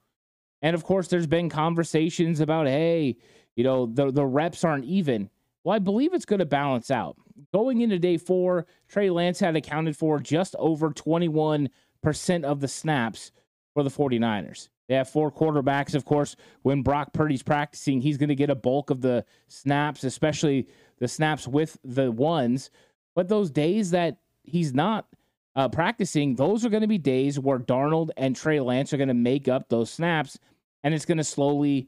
And 0.62 0.76
of 0.76 0.84
course, 0.84 1.08
there's 1.08 1.28
been 1.28 1.50
conversations 1.50 2.40
about, 2.40 2.68
hey, 2.68 3.18
you 3.56 3.64
know, 3.64 3.88
the, 3.88 4.12
the 4.12 4.26
reps 4.26 4.64
aren't 4.64 4.86
even. 4.86 5.30
Well, 5.64 5.76
I 5.76 5.80
believe 5.80 6.14
it's 6.14 6.26
going 6.26 6.40
to 6.40 6.46
balance 6.46 6.90
out. 6.90 7.18
Going 7.54 7.82
into 7.82 8.00
day 8.00 8.18
four, 8.18 8.68
Trey 8.88 9.10
Lance 9.10 9.40
had 9.40 9.56
accounted 9.56 9.98
for 9.98 10.20
just 10.20 10.56
over 10.58 10.92
21 10.92 11.70
percent 12.02 12.46
of 12.46 12.60
the 12.60 12.68
snaps 12.68 13.32
for 13.74 13.84
the 13.84 13.90
49ers. 13.90 14.70
They 14.92 14.98
have 14.98 15.08
four 15.08 15.32
quarterbacks, 15.32 15.96
of 15.96 16.04
course. 16.04 16.36
When 16.64 16.82
Brock 16.82 17.14
Purdy's 17.14 17.44
practicing, 17.44 18.02
he's 18.02 18.18
going 18.18 18.28
to 18.28 18.36
get 18.36 18.50
a 18.50 18.56
bulk 18.56 18.90
of 18.90 19.00
the 19.00 19.24
snaps, 19.48 20.04
especially 20.04 20.68
the 21.00 21.08
snaps 21.08 21.48
with 21.48 21.78
the 21.86 22.12
ones. 22.12 22.72
But 23.16 23.30
those 23.30 23.50
days 23.50 23.92
that 23.92 24.18
he's 24.44 24.74
not 24.74 25.08
uh, 25.56 25.70
practicing, 25.70 26.36
those 26.36 26.66
are 26.66 26.70
going 26.70 26.82
to 26.82 26.90
be 26.90 26.98
days 26.98 27.40
where 27.40 27.58
Darnold 27.58 28.10
and 28.18 28.36
Trey 28.36 28.60
Lance 28.60 28.92
are 28.92 28.98
going 28.98 29.08
to 29.08 29.14
make 29.14 29.48
up 29.48 29.70
those 29.70 29.90
snaps, 29.90 30.38
and 30.84 30.94
it's 30.94 31.06
going 31.06 31.20
to 31.20 31.24
slowly 31.24 31.88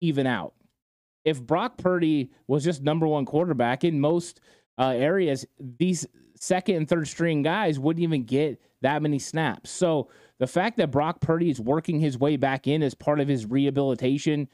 even 0.00 0.26
out. 0.26 0.54
If 1.26 1.42
Brock 1.42 1.76
Purdy 1.76 2.30
was 2.46 2.64
just 2.64 2.82
number 2.82 3.06
one 3.06 3.26
quarterback 3.26 3.84
in 3.84 4.00
most 4.00 4.40
uh, 4.78 4.94
areas, 4.96 5.44
these 5.60 6.06
second 6.40 6.76
and 6.76 6.88
third 6.88 7.06
string 7.06 7.42
guys 7.42 7.78
wouldn't 7.78 8.02
even 8.02 8.24
get 8.24 8.62
that 8.80 9.02
many 9.02 9.18
snaps. 9.18 9.68
So 9.70 10.08
the 10.38 10.46
fact 10.46 10.76
that 10.78 10.90
Brock 10.90 11.20
Purdy 11.20 11.50
is 11.50 11.60
working 11.60 12.00
his 12.00 12.18
way 12.18 12.36
back 12.36 12.66
in 12.66 12.82
as 12.82 12.94
part 12.94 13.20
of 13.20 13.28
his 13.28 13.46
rehabilitation 13.46 14.48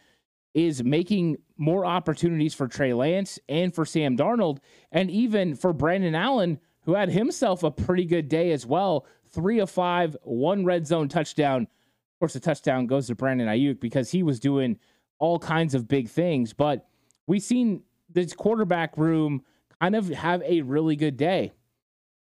is 0.52 0.82
making 0.82 1.36
more 1.56 1.86
opportunities 1.86 2.54
for 2.54 2.66
Trey 2.66 2.92
Lance 2.92 3.38
and 3.48 3.74
for 3.74 3.84
Sam 3.84 4.16
Darnold, 4.16 4.58
and 4.90 5.10
even 5.10 5.54
for 5.54 5.72
Brandon 5.72 6.14
Allen, 6.14 6.58
who 6.82 6.94
had 6.94 7.10
himself 7.10 7.62
a 7.62 7.70
pretty 7.70 8.04
good 8.04 8.28
day 8.28 8.50
as 8.52 8.66
well. 8.66 9.06
Three 9.28 9.60
of 9.60 9.70
five, 9.70 10.16
one 10.22 10.64
red 10.64 10.86
zone 10.86 11.08
touchdown. 11.08 11.62
Of 11.62 12.18
course, 12.18 12.32
the 12.32 12.40
touchdown 12.40 12.86
goes 12.86 13.06
to 13.06 13.14
Brandon 13.14 13.46
Aiyuk 13.46 13.80
because 13.80 14.10
he 14.10 14.22
was 14.22 14.40
doing 14.40 14.78
all 15.18 15.38
kinds 15.38 15.74
of 15.74 15.86
big 15.86 16.08
things. 16.08 16.52
But 16.52 16.88
we've 17.26 17.42
seen 17.42 17.82
this 18.08 18.34
quarterback 18.34 18.96
room 18.98 19.44
kind 19.80 19.94
of 19.94 20.08
have 20.08 20.42
a 20.42 20.62
really 20.62 20.96
good 20.96 21.16
day. 21.16 21.52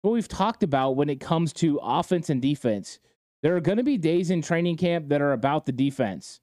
What 0.03 0.11
we've 0.13 0.29
talked 0.29 0.63
about 0.63 0.97
when 0.97 1.09
it 1.09 1.21
comes 1.21 1.53
to 1.55 1.79
offense 1.83 2.29
and 2.29 2.43
defense, 2.43 2.99
there 3.47 3.55
are 3.55 3.61
going 3.61 3.79
to 3.79 3.85
be 3.85 3.97
days 3.97 4.31
in 4.33 4.43
training 4.43 4.76
camp 4.76 5.09
that 5.09 5.23
are 5.23 5.33
about 5.33 5.67
the 5.67 5.71
defense. 5.71 6.41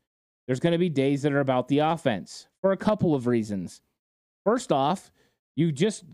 There's 0.47 0.61
going 0.61 0.71
to 0.71 0.77
be 0.77 0.87
days 0.87 1.21
that 1.23 1.33
are 1.33 1.41
about 1.41 1.67
the 1.67 1.79
offense 1.79 2.47
for 2.61 2.71
a 2.71 2.77
couple 2.77 3.13
of 3.13 3.27
reasons. 3.27 3.81
First 4.45 4.71
off, 4.71 5.11
you 5.57 5.73
just 5.73 6.05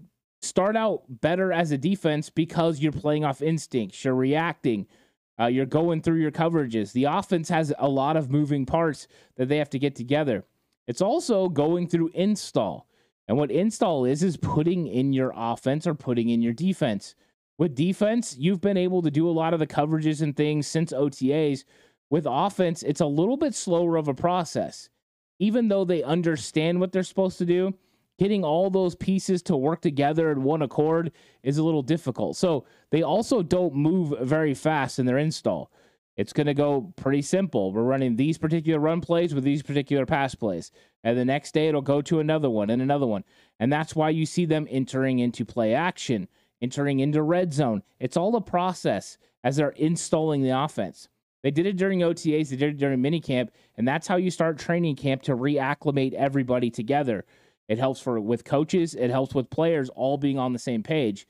start 0.41 0.75
out 0.75 1.03
better 1.07 1.53
as 1.53 1.71
a 1.71 1.77
defense 1.77 2.31
because 2.31 2.79
you're 2.79 2.91
playing 2.91 3.23
off 3.23 3.43
instincts, 3.43 4.03
you're 4.03 4.15
reacting, 4.15 4.87
uh, 5.39 5.45
you're 5.45 5.67
going 5.67 6.01
through 6.01 6.21
your 6.21 6.31
coverages. 6.31 6.91
The 6.91 7.03
offense 7.03 7.49
has 7.49 7.71
a 7.77 7.87
lot 7.87 8.17
of 8.17 8.31
moving 8.31 8.65
parts 8.65 9.07
that 9.35 9.47
they 9.47 9.57
have 9.57 9.69
to 9.69 9.77
get 9.77 9.93
together. 9.93 10.43
It's 10.87 11.03
also 11.03 11.49
going 11.49 11.87
through 11.87 12.09
install. 12.15 12.87
And 13.27 13.37
what 13.37 13.51
install 13.51 14.05
is, 14.05 14.23
is 14.23 14.37
putting 14.37 14.87
in 14.87 15.13
your 15.13 15.33
offense 15.35 15.85
or 15.85 15.93
putting 15.93 16.29
in 16.29 16.41
your 16.41 16.53
defense. 16.53 17.13
With 17.59 17.75
defense, 17.75 18.37
you've 18.39 18.61
been 18.61 18.77
able 18.77 19.01
to 19.01 19.11
do 19.11 19.29
a 19.29 19.31
lot 19.31 19.53
of 19.53 19.59
the 19.59 19.67
coverages 19.67 20.21
and 20.21 20.35
things 20.35 20.65
since 20.65 20.93
OTAs. 20.93 21.65
With 22.09 22.25
offense, 22.27 22.83
it's 22.83 23.01
a 23.01 23.05
little 23.05 23.35
bit 23.35 23.53
slower 23.53 23.97
of 23.97 24.07
a 24.07 24.13
process. 24.13 24.89
Even 25.39 25.67
though 25.67 25.83
they 25.83 26.01
understand 26.01 26.79
what 26.79 26.93
they're 26.93 27.03
supposed 27.03 27.37
to 27.37 27.45
do, 27.45 27.73
getting 28.17 28.45
all 28.45 28.69
those 28.69 28.95
pieces 28.95 29.41
to 29.41 29.57
work 29.57 29.81
together 29.81 30.31
in 30.31 30.43
one 30.43 30.61
accord 30.61 31.11
is 31.43 31.57
a 31.57 31.63
little 31.63 31.81
difficult. 31.81 32.37
So 32.37 32.63
they 32.91 33.03
also 33.03 33.43
don't 33.43 33.75
move 33.75 34.17
very 34.21 34.53
fast 34.53 34.97
in 34.97 35.05
their 35.05 35.17
install. 35.17 35.69
It's 36.15 36.33
going 36.33 36.47
to 36.47 36.53
go 36.53 36.93
pretty 36.95 37.21
simple. 37.21 37.73
We're 37.73 37.83
running 37.83 38.15
these 38.15 38.37
particular 38.37 38.79
run 38.79 39.01
plays 39.01 39.35
with 39.35 39.43
these 39.43 39.63
particular 39.63 40.05
pass 40.05 40.33
plays. 40.33 40.71
And 41.03 41.17
the 41.17 41.25
next 41.25 41.53
day 41.53 41.67
it'll 41.67 41.81
go 41.81 42.01
to 42.03 42.21
another 42.21 42.49
one 42.49 42.69
and 42.69 42.81
another 42.81 43.07
one. 43.07 43.25
And 43.59 43.71
that's 43.71 43.97
why 43.97 44.11
you 44.11 44.25
see 44.25 44.45
them 44.45 44.65
entering 44.69 45.19
into 45.19 45.43
play 45.43 45.73
action, 45.73 46.29
entering 46.61 46.99
into 46.99 47.21
red 47.21 47.53
zone. 47.53 47.83
It's 47.99 48.17
all 48.17 48.35
a 48.35 48.41
process 48.41 49.17
as 49.43 49.55
they're 49.55 49.69
installing 49.69 50.43
the 50.43 50.57
offense. 50.57 51.07
They 51.41 51.51
did 51.51 51.65
it 51.65 51.77
during 51.77 51.99
OTAs, 51.99 52.49
they 52.49 52.57
did 52.57 52.73
it 52.73 52.77
during 52.77 53.01
minicamp, 53.01 53.49
and 53.77 53.87
that's 53.87 54.07
how 54.07 54.17
you 54.17 54.29
start 54.29 54.59
training 54.59 54.97
camp 54.97 55.21
to 55.23 55.35
reacclimate 55.35 56.13
everybody 56.13 56.69
together. 56.69 57.23
It 57.69 57.77
helps 57.77 58.01
for 58.01 58.19
with 58.19 58.43
coaches, 58.43 58.93
it 58.93 59.09
helps 59.09 59.33
with 59.33 59.49
players 59.49 59.89
all 59.89 60.17
being 60.17 60.37
on 60.37 60.53
the 60.53 60.59
same 60.59 60.83
page. 60.83 61.27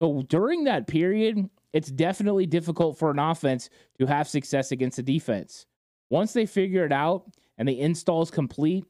So 0.00 0.22
during 0.28 0.64
that 0.64 0.86
period, 0.86 1.50
it's 1.72 1.90
definitely 1.90 2.46
difficult 2.46 2.96
for 2.96 3.10
an 3.10 3.18
offense 3.18 3.68
to 3.98 4.06
have 4.06 4.28
success 4.28 4.72
against 4.72 4.98
a 4.98 5.02
defense. 5.02 5.66
Once 6.08 6.32
they 6.32 6.46
figure 6.46 6.84
it 6.86 6.92
out 6.92 7.26
and 7.58 7.68
the 7.68 7.80
install 7.80 8.22
is 8.22 8.30
complete, 8.30 8.84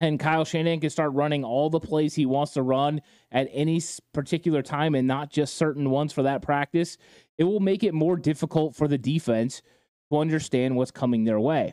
and 0.00 0.18
Kyle 0.18 0.44
Shanahan 0.44 0.80
can 0.80 0.90
start 0.90 1.12
running 1.12 1.44
all 1.44 1.70
the 1.70 1.80
plays 1.80 2.14
he 2.14 2.26
wants 2.26 2.52
to 2.54 2.62
run 2.62 3.02
at 3.32 3.48
any 3.52 3.80
particular 4.12 4.62
time 4.62 4.94
and 4.94 5.06
not 5.06 5.30
just 5.30 5.56
certain 5.56 5.90
ones 5.90 6.12
for 6.12 6.22
that 6.22 6.42
practice, 6.42 6.96
it 7.38 7.44
will 7.44 7.60
make 7.60 7.82
it 7.84 7.94
more 7.94 8.16
difficult 8.16 8.74
for 8.74 8.88
the 8.88 8.98
defense 8.98 9.62
to 10.10 10.18
understand 10.18 10.76
what's 10.76 10.90
coming 10.90 11.24
their 11.24 11.40
way 11.40 11.68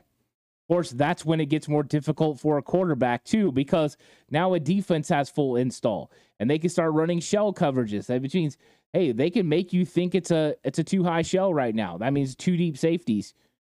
Of 0.70 0.74
course, 0.74 0.92
that's 0.92 1.26
when 1.26 1.40
it 1.42 1.48
gets 1.48 1.68
more 1.70 1.84
difficult 1.84 2.40
for 2.40 2.58
a 2.58 2.62
quarterback 2.62 3.24
too, 3.24 3.52
because 3.52 3.98
now 4.30 4.54
a 4.54 4.60
defense 4.60 5.10
has 5.10 5.30
full 5.30 5.56
install 5.56 6.12
and 6.40 6.50
they 6.50 6.60
can 6.60 6.70
start 6.70 6.94
running 6.94 7.20
shell 7.22 7.54
coverages. 7.54 8.08
That 8.08 8.34
means, 8.34 8.58
hey, 8.94 9.12
they 9.14 9.30
can 9.30 9.48
make 9.48 9.74
you 9.74 9.86
think 9.86 10.16
it's 10.16 10.32
a 10.32 10.56
it's 10.64 10.80
a 10.80 10.84
too 10.84 11.04
high 11.04 11.22
shell 11.22 11.54
right 11.54 11.74
now. 11.76 11.98
That 11.98 12.14
means 12.14 12.36
two 12.36 12.58
deep 12.58 12.78
safeties. 12.78 13.34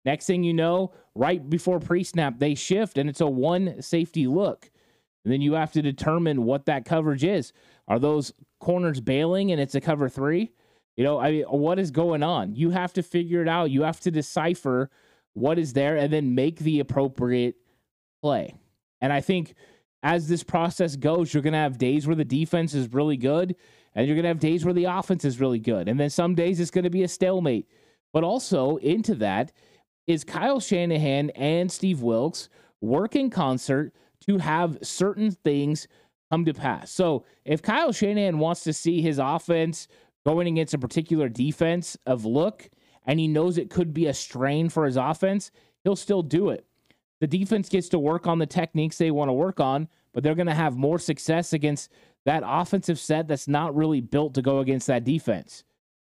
Next 0.05 0.25
thing 0.25 0.43
you 0.43 0.53
know, 0.53 0.93
right 1.15 1.47
before 1.49 1.79
pre-snap, 1.79 2.39
they 2.39 2.55
shift 2.55 2.97
and 2.97 3.09
it's 3.09 3.21
a 3.21 3.27
one 3.27 3.81
safety 3.81 4.27
look. 4.27 4.69
And 5.25 5.33
then 5.33 5.41
you 5.41 5.53
have 5.53 5.71
to 5.73 5.81
determine 5.81 6.45
what 6.45 6.65
that 6.65 6.85
coverage 6.85 7.23
is. 7.23 7.51
Are 7.87 7.99
those 7.99 8.33
corners 8.59 9.01
bailing 9.01 9.51
and 9.51 9.59
it's 9.59 9.75
a 9.75 9.81
cover 9.81 10.09
three? 10.09 10.51
You 10.95 11.03
know, 11.03 11.19
I 11.19 11.31
mean, 11.31 11.43
what 11.43 11.79
is 11.79 11.91
going 11.91 12.23
on? 12.23 12.55
You 12.55 12.71
have 12.71 12.93
to 12.93 13.03
figure 13.03 13.41
it 13.41 13.47
out. 13.47 13.71
You 13.71 13.83
have 13.83 13.99
to 14.01 14.11
decipher 14.11 14.89
what 15.33 15.57
is 15.57 15.73
there, 15.73 15.95
and 15.95 16.11
then 16.11 16.35
make 16.35 16.59
the 16.59 16.81
appropriate 16.81 17.55
play. 18.21 18.55
And 18.99 19.13
I 19.13 19.21
think 19.21 19.53
as 20.03 20.27
this 20.27 20.43
process 20.43 20.95
goes, 20.95 21.33
you're 21.33 21.43
going 21.43 21.53
to 21.53 21.59
have 21.59 21.77
days 21.77 22.05
where 22.05 22.15
the 22.15 22.25
defense 22.25 22.73
is 22.73 22.93
really 22.93 23.15
good, 23.15 23.55
and 23.95 24.07
you're 24.07 24.15
going 24.15 24.23
to 24.23 24.29
have 24.29 24.39
days 24.39 24.65
where 24.65 24.73
the 24.73 24.85
offense 24.85 25.23
is 25.23 25.39
really 25.39 25.59
good. 25.59 25.87
And 25.87 25.99
then 25.99 26.09
some 26.09 26.35
days 26.35 26.59
it's 26.59 26.71
going 26.71 26.83
to 26.83 26.89
be 26.89 27.03
a 27.03 27.07
stalemate. 27.07 27.69
But 28.11 28.23
also, 28.23 28.77
into 28.77 29.15
that 29.15 29.53
is 30.09 30.23
Kyle 30.23 30.59
Shanahan 30.59 31.29
and 31.31 31.71
Steve 31.71 32.01
Wilks 32.01 32.49
work 32.81 33.15
in 33.15 33.29
concert 33.29 33.93
to 34.25 34.39
have 34.39 34.79
certain 34.81 35.29
things 35.29 35.87
come 36.31 36.45
to 36.45 36.53
pass. 36.53 36.89
So 36.89 37.25
if 37.45 37.61
Kyle 37.61 37.91
Shanahan 37.91 38.39
wants 38.39 38.63
to 38.63 38.73
see 38.73 39.03
his 39.03 39.19
offense 39.19 39.87
going 40.25 40.47
against 40.47 40.73
a 40.73 40.79
particular 40.79 41.29
defense 41.29 41.95
of 42.07 42.25
look, 42.25 42.67
and 43.05 43.19
he 43.19 43.27
knows 43.27 43.59
it 43.59 43.69
could 43.69 43.93
be 43.93 44.07
a 44.07 44.13
strain 44.13 44.67
for 44.67 44.85
his 44.85 44.97
offense, 44.97 45.51
he'll 45.83 45.95
still 45.95 46.23
do 46.23 46.49
it. 46.49 46.65
The 47.21 47.27
defense 47.27 47.69
gets 47.69 47.89
to 47.89 47.99
work 47.99 48.25
on 48.25 48.39
the 48.39 48.47
techniques 48.47 48.97
they 48.97 49.11
want 49.11 49.29
to 49.29 49.33
work 49.33 49.59
on, 49.59 49.87
but 50.11 50.23
they're 50.23 50.33
going 50.33 50.47
to 50.47 50.55
have 50.55 50.75
more 50.75 50.97
success 50.97 51.53
against 51.53 51.91
that 52.25 52.41
offensive 52.43 52.97
set 52.97 53.27
that's 53.27 53.47
not 53.47 53.75
really 53.75 54.01
built 54.01 54.33
to 54.33 54.41
go 54.41 54.57
against 54.57 54.87
that 54.87 55.03
defense. 55.03 55.63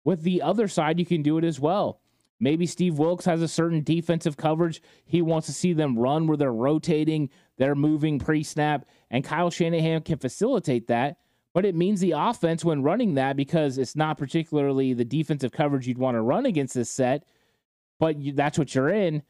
With 0.05 0.23
the 0.23 0.41
other 0.41 0.69
side, 0.69 0.99
you 0.99 1.05
can 1.05 1.23
do 1.23 1.37
it 1.37 1.45
as 1.45 1.61
well. 1.61 2.00
Maybe 2.41 2.67
Steve 2.67 2.99
Wilks 2.99 3.27
has 3.27 3.43
a 3.43 3.49
certain 3.49 3.83
defensive 3.83 4.37
coverage. 4.37 4.83
He 5.05 5.23
wants 5.23 5.47
to 5.47 5.53
see 5.53 5.73
them 5.73 5.99
run 5.99 6.27
where 6.27 6.37
they're 6.37 6.53
rotating, 6.53 7.29
they're 7.59 7.75
moving 7.75 8.19
pre 8.19 8.43
snap, 8.43 8.87
and 9.11 9.23
Kyle 9.23 9.51
Shanahan 9.51 10.03
can 10.03 10.19
facilitate 10.19 10.87
that 10.89 11.19
but 11.53 11.65
it 11.65 11.75
means 11.75 12.01
the 12.01 12.13
offense 12.13 12.65
when 12.65 12.83
running 12.83 13.15
that 13.15 13.37
because 13.37 13.79
it's 13.79 13.97
not 13.97 14.19
particularly 14.19 14.95
the 14.95 15.05
defensive 15.05 15.53
coverage 15.53 15.87
you'd 15.87 15.99
want 15.99 16.15
to 16.15 16.23
run 16.23 16.47
against 16.47 16.75
this 16.75 16.91
set, 16.91 17.25
but 17.99 18.17
you, 18.19 18.33
that's 18.33 18.59
what 18.59 18.75
you're 18.75 18.89
in. 18.89 19.23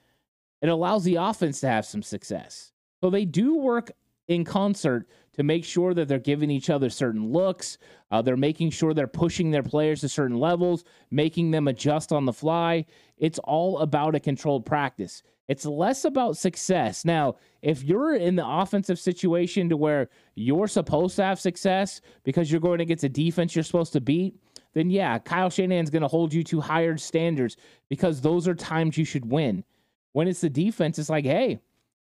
It 0.61 0.69
allows 0.69 1.05
the 1.05 1.17
offense 1.17 1.61
to 1.61 1.69
have 1.69 1.87
some 1.87 2.03
success. 2.03 2.73
So 3.01 3.09
they 3.09 3.25
do 3.25 3.57
work 3.57 3.93
in 4.31 4.45
concert 4.45 5.09
to 5.33 5.43
make 5.43 5.65
sure 5.65 5.93
that 5.93 6.07
they're 6.07 6.19
giving 6.21 6.51
each 6.51 6.71
other 6.71 6.89
certain 6.89 7.33
looks. 7.33 7.79
Uh, 8.13 8.23
they're 8.23 8.37
making 8.37 8.71
sure 8.71 8.95
they're 8.95 9.09
pushing 9.09 9.51
their 9.51 9.63
players 9.63 10.01
to 10.01 10.09
certain 10.09 10.39
levels, 10.39 10.85
making 11.11 11.51
them 11.51 11.67
adjust 11.67 12.13
on 12.13 12.25
the 12.25 12.33
fly. 12.33 12.87
It's 13.19 13.41
all 13.41 13.81
about 13.81 14.15
a 14.15 14.21
controlled 14.21 14.65
practice. 14.65 15.23
It's 15.49 15.67
less 15.67 16.05
about 16.05 16.37
success. 16.37 17.05
Now, 17.05 17.35
if 17.61 17.83
you're 17.83 18.15
in 18.15 18.37
the 18.37 18.47
offensive 18.47 19.01
situation 19.01 19.69
to 19.69 19.77
where 19.77 20.09
you're 20.37 20.69
supposed 20.69 21.17
to 21.17 21.25
have 21.25 21.41
success 21.41 22.01
because 22.23 22.53
you're 22.53 22.61
going 22.61 22.81
against 22.81 23.03
a 23.03 23.09
defense 23.09 23.57
you're 23.57 23.65
supposed 23.65 23.93
to 23.95 24.01
beat, 24.01 24.37
then 24.75 24.91
yeah, 24.91 25.19
Kyle 25.19 25.51
Shanahan's 25.51 25.91
going 25.91 26.03
to 26.03 26.09
hold 26.09 26.33
you 26.33 26.45
to 26.45 26.61
higher 26.61 26.97
standards 26.97 27.57
because 27.89 28.21
those 28.21 28.47
are 28.47 28.55
times 28.55 28.97
you 28.97 29.05
should 29.05 29.29
win. 29.29 29.65
When 30.13 30.29
it's 30.29 30.41
the 30.41 30.51
defense, 30.51 31.01
it's 31.01 31.11
like, 31.11 31.25
hey, 31.25 31.61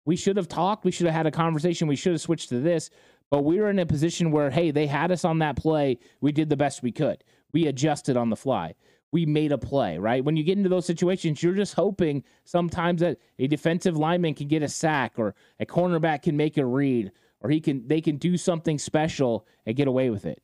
we 0.04 0.16
should 0.16 0.36
have 0.36 0.48
talked, 0.48 0.84
we 0.84 0.90
should 0.90 1.06
have 1.06 1.14
had 1.14 1.26
a 1.26 1.30
conversation, 1.30 1.88
we 1.88 1.96
should 1.96 2.12
have 2.12 2.20
switched 2.20 2.48
to 2.50 2.60
this, 2.60 2.90
but 3.30 3.44
we 3.44 3.58
were 3.58 3.70
in 3.70 3.78
a 3.78 3.86
position 3.86 4.30
where, 4.30 4.50
hey, 4.50 4.70
they 4.70 4.86
had 4.86 5.10
us 5.10 5.24
on 5.24 5.38
that 5.38 5.56
play. 5.56 5.98
We 6.20 6.32
did 6.32 6.48
the 6.48 6.56
best 6.56 6.82
we 6.82 6.92
could. 6.92 7.24
We 7.52 7.66
adjusted 7.66 8.16
on 8.16 8.30
the 8.30 8.36
fly 8.36 8.74
we 9.12 9.26
made 9.26 9.52
a 9.52 9.58
play, 9.58 9.98
right? 9.98 10.24
When 10.24 10.36
you 10.36 10.42
get 10.42 10.56
into 10.56 10.70
those 10.70 10.86
situations, 10.86 11.42
you're 11.42 11.54
just 11.54 11.74
hoping 11.74 12.24
sometimes 12.44 13.02
that 13.02 13.18
a 13.38 13.46
defensive 13.46 13.96
lineman 13.96 14.34
can 14.34 14.48
get 14.48 14.62
a 14.62 14.68
sack 14.68 15.18
or 15.18 15.34
a 15.60 15.66
cornerback 15.66 16.22
can 16.22 16.36
make 16.36 16.56
a 16.56 16.64
read 16.64 17.12
or 17.40 17.50
he 17.50 17.60
can 17.60 17.86
they 17.86 18.00
can 18.00 18.16
do 18.16 18.36
something 18.36 18.78
special 18.78 19.46
and 19.66 19.76
get 19.76 19.86
away 19.86 20.08
with 20.08 20.24
it. 20.24 20.42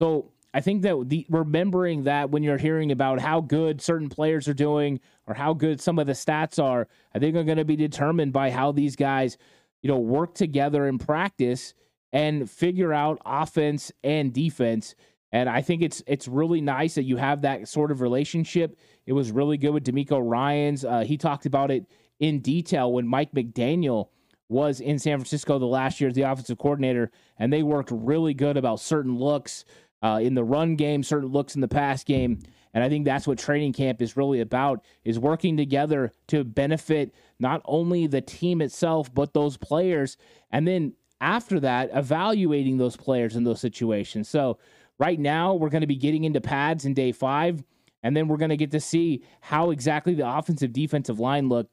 So 0.00 0.32
I 0.56 0.60
think 0.60 0.82
that 0.82 1.08
the 1.08 1.26
remembering 1.28 2.04
that 2.04 2.30
when 2.30 2.42
you're 2.42 2.56
hearing 2.56 2.90
about 2.90 3.20
how 3.20 3.42
good 3.42 3.82
certain 3.82 4.08
players 4.08 4.48
are 4.48 4.54
doing 4.54 5.00
or 5.26 5.34
how 5.34 5.52
good 5.52 5.80
some 5.80 5.98
of 5.98 6.06
the 6.06 6.14
stats 6.14 6.62
are, 6.62 6.88
I 7.14 7.18
think 7.18 7.36
are 7.36 7.44
going 7.44 7.58
to 7.58 7.64
be 7.64 7.76
determined 7.76 8.32
by 8.32 8.50
how 8.50 8.72
these 8.72 8.96
guys, 8.96 9.36
you 9.82 9.88
know, 9.88 9.98
work 9.98 10.34
together 10.34 10.88
in 10.88 10.98
practice 10.98 11.74
and 12.12 12.50
figure 12.50 12.92
out 12.92 13.20
offense 13.26 13.92
and 14.02 14.32
defense 14.32 14.94
and 15.32 15.48
I 15.48 15.60
think 15.60 15.82
it's 15.82 16.02
it's 16.06 16.28
really 16.28 16.60
nice 16.60 16.94
that 16.94 17.02
you 17.02 17.16
have 17.16 17.42
that 17.42 17.68
sort 17.68 17.90
of 17.90 18.00
relationship. 18.00 18.78
It 19.06 19.12
was 19.12 19.32
really 19.32 19.58
good 19.58 19.70
with 19.70 19.84
DeMeco 19.84 20.20
Ryans. 20.22 20.84
Uh, 20.84 21.00
he 21.00 21.18
talked 21.18 21.44
about 21.46 21.70
it 21.70 21.84
in 22.20 22.40
detail 22.40 22.92
when 22.92 23.06
Mike 23.06 23.32
McDaniel 23.32 24.08
was 24.48 24.80
in 24.80 24.98
San 24.98 25.18
Francisco 25.18 25.58
the 25.58 25.66
last 25.66 26.00
year 26.00 26.08
as 26.08 26.14
the 26.14 26.22
offensive 26.22 26.58
coordinator, 26.58 27.10
and 27.38 27.52
they 27.52 27.62
worked 27.62 27.90
really 27.90 28.32
good 28.32 28.56
about 28.56 28.78
certain 28.80 29.18
looks, 29.18 29.64
uh, 30.02 30.20
in 30.22 30.34
the 30.34 30.44
run 30.44 30.76
game, 30.76 31.02
certain 31.02 31.30
looks 31.30 31.54
in 31.54 31.60
the 31.60 31.68
pass 31.68 32.04
game. 32.04 32.38
And 32.74 32.84
I 32.84 32.88
think 32.90 33.06
that's 33.06 33.26
what 33.26 33.38
training 33.38 33.72
camp 33.72 34.02
is 34.02 34.16
really 34.16 34.40
about 34.40 34.84
is 35.02 35.18
working 35.18 35.56
together 35.56 36.12
to 36.28 36.44
benefit 36.44 37.14
not 37.38 37.62
only 37.64 38.06
the 38.06 38.20
team 38.20 38.60
itself, 38.60 39.12
but 39.14 39.32
those 39.32 39.56
players. 39.56 40.18
And 40.50 40.68
then 40.68 40.92
after 41.20 41.58
that, 41.60 41.90
evaluating 41.94 42.76
those 42.76 42.96
players 42.96 43.34
in 43.34 43.44
those 43.44 43.60
situations. 43.60 44.28
So 44.28 44.58
right 44.98 45.18
now, 45.18 45.54
we're 45.54 45.70
going 45.70 45.80
to 45.80 45.86
be 45.86 45.96
getting 45.96 46.24
into 46.24 46.40
pads 46.40 46.84
in 46.84 46.92
day 46.92 47.12
five. 47.12 47.64
And 48.02 48.14
then 48.14 48.28
we're 48.28 48.36
going 48.36 48.50
to 48.50 48.56
get 48.56 48.72
to 48.72 48.80
see 48.80 49.24
how 49.40 49.70
exactly 49.70 50.14
the 50.14 50.28
offensive 50.28 50.72
defensive 50.72 51.18
line 51.18 51.48
look. 51.48 51.68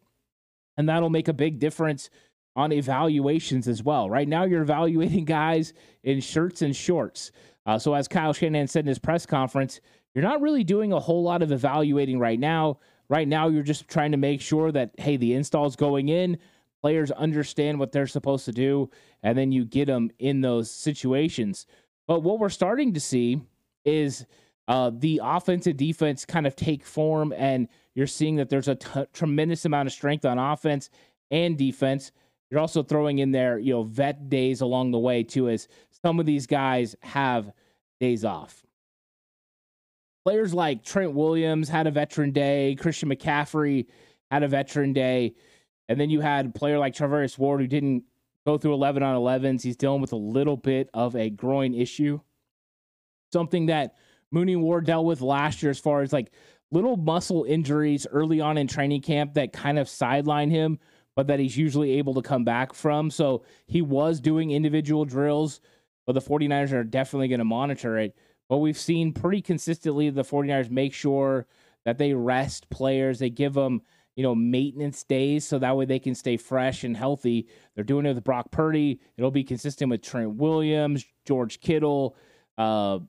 And 0.77 0.87
that'll 0.87 1.09
make 1.09 1.27
a 1.27 1.33
big 1.33 1.59
difference 1.59 2.09
on 2.55 2.71
evaluations 2.71 3.67
as 3.67 3.83
well. 3.83 4.09
Right 4.09 4.27
now, 4.27 4.45
you're 4.45 4.61
evaluating 4.61 5.25
guys 5.25 5.73
in 6.03 6.21
shirts 6.21 6.61
and 6.61 6.75
shorts. 6.75 7.31
Uh, 7.65 7.79
so, 7.79 7.93
as 7.93 8.07
Kyle 8.07 8.33
Shanahan 8.33 8.67
said 8.67 8.85
in 8.85 8.89
his 8.89 8.99
press 8.99 9.25
conference, 9.25 9.79
you're 10.13 10.23
not 10.23 10.41
really 10.41 10.63
doing 10.63 10.93
a 10.93 10.99
whole 10.99 11.23
lot 11.23 11.41
of 11.41 11.51
evaluating 11.51 12.19
right 12.19 12.39
now. 12.39 12.79
Right 13.09 13.27
now, 13.27 13.47
you're 13.47 13.63
just 13.63 13.87
trying 13.87 14.11
to 14.11 14.17
make 14.17 14.41
sure 14.41 14.71
that, 14.71 14.91
hey, 14.97 15.17
the 15.17 15.33
install's 15.33 15.75
going 15.75 16.09
in, 16.09 16.37
players 16.81 17.11
understand 17.11 17.79
what 17.79 17.91
they're 17.91 18.07
supposed 18.07 18.45
to 18.45 18.51
do, 18.51 18.89
and 19.23 19.37
then 19.37 19.51
you 19.51 19.65
get 19.65 19.85
them 19.85 20.09
in 20.19 20.41
those 20.41 20.69
situations. 20.69 21.65
But 22.07 22.21
what 22.21 22.39
we're 22.39 22.49
starting 22.49 22.93
to 22.93 22.99
see 22.99 23.41
is 23.85 24.25
uh, 24.67 24.91
the 24.93 25.21
offense 25.23 25.67
and 25.67 25.77
defense 25.77 26.25
kind 26.25 26.47
of 26.47 26.55
take 26.55 26.85
form, 26.85 27.33
and 27.35 27.67
you're 27.95 28.07
seeing 28.07 28.37
that 28.37 28.49
there's 28.49 28.67
a 28.67 28.75
t- 28.75 29.05
tremendous 29.13 29.65
amount 29.65 29.87
of 29.87 29.93
strength 29.93 30.25
on 30.25 30.37
offense 30.37 30.89
and 31.31 31.57
defense. 31.57 32.11
You're 32.49 32.59
also 32.59 32.83
throwing 32.83 33.19
in 33.19 33.31
there, 33.31 33.57
you 33.57 33.73
know, 33.73 33.83
vet 33.83 34.29
days 34.29 34.61
along 34.61 34.91
the 34.91 34.99
way 34.99 35.23
too, 35.23 35.49
as 35.49 35.67
some 36.03 36.19
of 36.19 36.25
these 36.25 36.47
guys 36.47 36.95
have 37.01 37.51
days 37.99 38.25
off 38.25 38.63
players 40.23 40.53
like 40.53 40.83
Trent 40.83 41.13
Williams 41.13 41.69
had 41.69 41.87
a 41.87 41.91
veteran 41.91 42.31
day, 42.31 42.75
Christian 42.79 43.09
McCaffrey 43.09 43.87
had 44.31 44.43
a 44.43 44.47
veteran 44.47 44.93
day, 44.93 45.35
and 45.89 45.99
then 45.99 46.09
you 46.09 46.21
had 46.21 46.47
a 46.47 46.49
player 46.49 46.79
like 46.79 46.93
Charvarius 46.93 47.37
Ward 47.37 47.61
who 47.61 47.67
didn't 47.67 48.03
go 48.45 48.57
through 48.57 48.73
11 48.73 49.03
on 49.03 49.15
11s. 49.15 49.61
He's 49.61 49.75
dealing 49.75 50.01
with 50.01 50.13
a 50.13 50.17
little 50.17 50.57
bit 50.57 50.89
of 50.93 51.15
a 51.15 51.29
groin 51.29 51.73
issue, 51.73 52.19
something 53.31 53.67
that 53.67 53.95
Mooney 54.31 54.55
Ward 54.55 54.85
dealt 54.85 55.05
with 55.05 55.21
last 55.21 55.61
year 55.61 55.69
as 55.69 55.79
far 55.79 56.01
as 56.01 56.13
like 56.13 56.31
little 56.71 56.97
muscle 56.97 57.43
injuries 57.43 58.07
early 58.09 58.41
on 58.41 58.57
in 58.57 58.67
training 58.67 59.01
camp 59.01 59.33
that 59.35 59.53
kind 59.53 59.77
of 59.77 59.89
sideline 59.89 60.49
him, 60.49 60.79
but 61.15 61.27
that 61.27 61.39
he's 61.39 61.57
usually 61.57 61.91
able 61.91 62.15
to 62.15 62.21
come 62.21 62.43
back 62.43 62.73
from. 62.73 63.11
So 63.11 63.43
he 63.67 63.81
was 63.81 64.19
doing 64.19 64.51
individual 64.51 65.05
drills, 65.05 65.59
but 66.05 66.13
the 66.13 66.21
49ers 66.21 66.71
are 66.71 66.83
definitely 66.83 67.27
going 67.27 67.39
to 67.39 67.45
monitor 67.45 67.97
it. 67.97 68.15
But 68.49 68.57
we've 68.57 68.77
seen 68.77 69.13
pretty 69.13 69.41
consistently 69.41 70.09
the 70.09 70.23
49ers 70.23 70.69
make 70.69 70.93
sure 70.93 71.47
that 71.85 71.97
they 71.97 72.13
rest 72.13 72.69
players. 72.69 73.19
They 73.19 73.29
give 73.29 73.53
them, 73.53 73.81
you 74.15 74.23
know, 74.23 74.35
maintenance 74.35 75.03
days 75.03 75.45
so 75.45 75.59
that 75.59 75.75
way 75.75 75.85
they 75.85 75.99
can 75.99 76.15
stay 76.15 76.37
fresh 76.37 76.83
and 76.83 76.95
healthy. 76.95 77.47
They're 77.75 77.83
doing 77.83 78.05
it 78.05 78.13
with 78.13 78.23
Brock 78.23 78.51
Purdy. 78.51 78.99
It'll 79.17 79.31
be 79.31 79.43
consistent 79.43 79.89
with 79.89 80.01
Trent 80.01 80.35
Williams, 80.35 81.05
George 81.25 81.59
Kittle, 81.61 82.15
uh, 82.57 82.99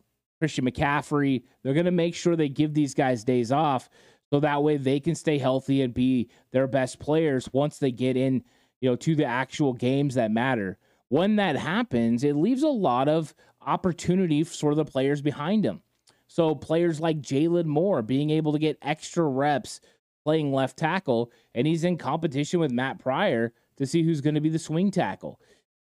Christian 0.40 0.64
McCaffrey. 0.64 1.42
They're 1.62 1.74
going 1.74 1.86
to 1.86 1.92
make 1.92 2.14
sure 2.14 2.36
they 2.36 2.48
give 2.48 2.74
these 2.74 2.94
guys 2.94 3.24
days 3.24 3.52
off 3.52 3.88
so 4.30 4.40
that 4.40 4.62
way 4.62 4.76
they 4.76 5.00
can 5.00 5.14
stay 5.14 5.38
healthy 5.38 5.82
and 5.82 5.94
be 5.94 6.28
their 6.52 6.66
best 6.66 6.98
players 6.98 7.48
once 7.52 7.78
they 7.78 7.92
get 7.92 8.16
in, 8.16 8.42
you 8.80 8.90
know, 8.90 8.96
to 8.96 9.14
the 9.14 9.24
actual 9.24 9.72
games 9.72 10.14
that 10.14 10.30
matter. 10.30 10.78
When 11.08 11.36
that 11.36 11.56
happens, 11.56 12.24
it 12.24 12.36
leaves 12.36 12.62
a 12.62 12.68
lot 12.68 13.08
of 13.08 13.34
opportunity 13.60 14.42
for 14.44 14.74
the 14.74 14.84
players 14.84 15.22
behind 15.22 15.64
him. 15.64 15.82
So 16.26 16.54
players 16.54 17.00
like 17.00 17.20
Jaylon 17.20 17.66
Moore 17.66 18.02
being 18.02 18.30
able 18.30 18.52
to 18.52 18.58
get 18.58 18.78
extra 18.82 19.24
reps 19.24 19.80
playing 20.24 20.52
left 20.52 20.76
tackle, 20.76 21.30
and 21.54 21.66
he's 21.66 21.84
in 21.84 21.98
competition 21.98 22.58
with 22.58 22.72
Matt 22.72 22.98
Pryor 22.98 23.52
to 23.76 23.86
see 23.86 24.02
who's 24.02 24.20
going 24.20 24.34
to 24.34 24.40
be 24.40 24.48
the 24.48 24.58
swing 24.58 24.90
tackle. 24.90 25.38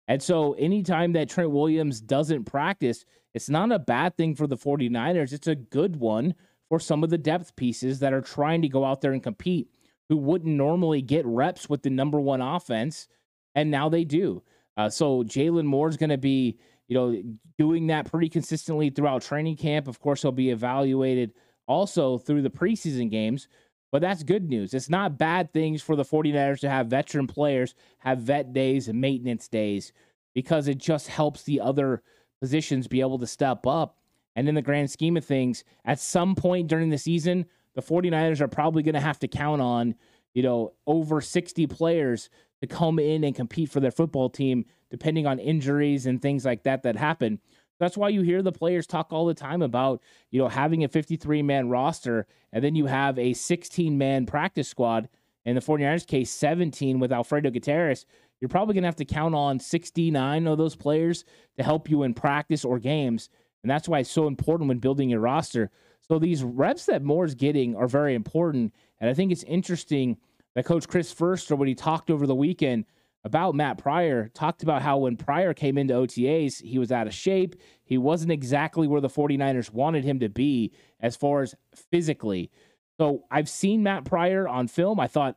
And 0.08 0.22
so 0.22 0.54
anytime 0.54 1.12
that 1.12 1.30
Trent 1.30 1.50
Williams 1.50 2.00
doesn't 2.00 2.44
practice, 2.44 3.04
it's 3.35 3.48
not 3.48 3.72
a 3.72 3.78
bad 3.78 4.16
thing 4.16 4.35
for 4.35 4.46
the 4.46 4.56
49ers. 4.56 5.32
It's 5.32 5.46
a 5.46 5.54
good 5.54 5.96
one 5.96 6.35
for 6.68 6.80
some 6.80 7.04
of 7.04 7.11
the 7.11 7.18
depth 7.18 7.54
pieces 7.54 8.00
that 8.00 8.12
are 8.12 8.20
trying 8.20 8.62
to 8.62 8.68
go 8.68 8.85
out 8.85 9.00
there 9.00 9.12
and 9.12 9.22
compete 9.22 9.68
who 10.08 10.16
wouldn't 10.16 10.54
normally 10.54 11.00
get 11.00 11.24
reps 11.24 11.68
with 11.68 11.82
the 11.82 11.90
number 11.90 12.20
one 12.20 12.40
offense, 12.40 13.08
and 13.54 13.70
now 13.70 13.88
they 13.88 14.04
do. 14.04 14.42
Uh, 14.76 14.88
so 14.88 15.22
Jaylon 15.22 15.64
Moore 15.64 15.88
is 15.88 15.96
going 15.96 16.11
to 16.11 16.18
be 16.18 16.58
you 16.92 16.94
know, 16.94 17.22
doing 17.56 17.87
that 17.87 18.11
pretty 18.11 18.28
consistently 18.28 18.90
throughout 18.90 19.22
training 19.22 19.56
camp. 19.56 19.88
Of 19.88 19.98
course, 19.98 20.20
he'll 20.20 20.30
be 20.30 20.50
evaluated 20.50 21.32
also 21.66 22.18
through 22.18 22.42
the 22.42 22.50
preseason 22.50 23.11
games. 23.11 23.48
But 23.90 24.02
that's 24.02 24.22
good 24.22 24.48
news. 24.48 24.74
It's 24.74 24.90
not 24.90 25.18
bad 25.18 25.52
things 25.52 25.80
for 25.80 25.96
the 25.96 26.04
49ers 26.04 26.61
to 26.61 26.68
have 26.68 26.88
veteran 26.88 27.26
players 27.26 27.74
have 27.98 28.18
vet 28.18 28.52
days 28.52 28.88
and 28.88 29.00
maintenance 29.00 29.48
days 29.48 29.92
because 30.35 30.68
it 30.68 30.76
just 30.76 31.08
helps 31.08 31.42
the 31.42 31.61
other 31.61 32.02
positions 32.40 32.87
be 32.87 33.00
able 33.00 33.18
to 33.18 33.26
step 33.26 33.66
up. 33.66 33.98
And 34.37 34.46
in 34.46 34.54
the 34.54 34.62
grand 34.62 34.90
scheme 34.90 35.16
of 35.16 35.24
things, 35.24 35.64
at 35.87 35.98
some 35.98 36.35
point 36.35 36.68
during 36.68 36.90
the 36.90 36.98
season, 36.98 37.46
the 37.74 37.82
49ers 37.82 38.40
are 38.42 38.48
probably 38.48 38.82
going 38.82 38.94
to 38.94 39.00
have 39.00 39.18
to 39.20 39.28
count 39.28 39.62
on, 39.62 39.94
you 40.35 40.42
know, 40.42 40.72
over 40.87 41.22
60 41.22 41.66
players 41.68 42.30
to 42.62 42.66
come 42.68 42.98
in 43.01 43.25
and 43.25 43.35
compete 43.35 43.68
for 43.68 43.81
their 43.81 43.90
football 43.90 44.31
team 44.31 44.64
depending 44.90 45.27
on 45.27 45.38
injuries 45.38 46.07
and 46.07 46.22
things 46.22 46.44
like 46.44 46.62
that 46.62 46.85
that 46.85 46.96
happen. 46.96 47.40
That's 47.81 47.96
why 47.96 48.11
you 48.11 48.22
hear 48.22 48.40
the 48.40 48.53
players 48.53 48.87
talk 48.87 49.12
all 49.12 49.27
the 49.27 49.35
time 49.35 49.62
about, 49.62 50.01
you 50.31 50.38
know, 50.38 50.48
having 50.48 50.85
a 50.85 50.88
53 50.88 51.42
man 51.42 51.68
roster 51.68 52.27
and 52.53 52.62
then 52.62 52.77
you 52.77 52.87
have 52.87 53.18
a 53.18 53.33
16 53.33 53.98
man 53.98 54.27
practice 54.27 54.68
squad. 54.68 55.09
In 55.44 55.57
the 55.57 55.61
49ers 55.61 56.07
case, 56.07 56.31
17 56.31 57.01
with 57.01 57.11
Alfredo 57.11 57.51
Gutierrez. 57.51 58.07
You're 58.40 58.48
probably 58.48 58.75
going 58.75 58.83
to 58.83 58.88
have 58.88 58.96
to 58.96 59.05
count 59.05 59.35
on 59.35 59.59
69 59.59 60.46
of 60.46 60.57
those 60.57 60.77
players 60.77 61.25
to 61.57 61.64
help 61.64 61.90
you 61.90 62.05
in 62.05 62.14
practice 62.14 62.64
or 62.64 62.79
games. 62.79 63.29
And 63.64 63.70
that's 63.70 63.88
why 63.88 63.98
it's 63.98 64.11
so 64.11 64.29
important 64.29 64.68
when 64.68 64.79
building 64.79 65.11
your 65.11 65.18
roster. 65.18 65.70
So 66.01 66.20
these 66.20 66.44
reps 66.44 66.87
that 66.87 67.03
Moore's 67.03 67.35
getting 67.35 67.75
are 67.75 67.88
very 67.88 68.14
important. 68.14 68.72
And 69.01 69.11
I 69.11 69.14
think 69.14 69.33
it's 69.33 69.42
interesting 69.44 70.16
that 70.54 70.64
Coach 70.64 70.88
Chris 70.88 71.12
Foerster, 71.12 71.56
when 71.56 71.68
he 71.68 71.74
talked 71.74 72.10
over 72.10 72.26
the 72.26 72.34
weekend, 72.34 72.84
about 73.24 73.54
Matt 73.54 73.78
Pryor 73.78 74.30
talked 74.34 74.62
about 74.62 74.82
how 74.82 74.98
when 74.98 75.16
Pryor 75.16 75.54
came 75.54 75.78
into 75.78 75.94
OTAs, 75.94 76.60
he 76.62 76.78
was 76.78 76.90
out 76.90 77.06
of 77.06 77.14
shape. 77.14 77.54
He 77.84 77.96
wasn't 77.96 78.32
exactly 78.32 78.88
where 78.88 79.00
the 79.00 79.08
49ers 79.08 79.72
wanted 79.72 80.04
him 80.04 80.18
to 80.20 80.28
be 80.28 80.72
as 81.00 81.14
far 81.14 81.42
as 81.42 81.54
physically. 81.90 82.50
So 82.98 83.24
I've 83.30 83.48
seen 83.48 83.82
Matt 83.82 84.04
Pryor 84.04 84.48
on 84.48 84.66
film. 84.66 84.98
I 84.98 85.06
thought 85.06 85.36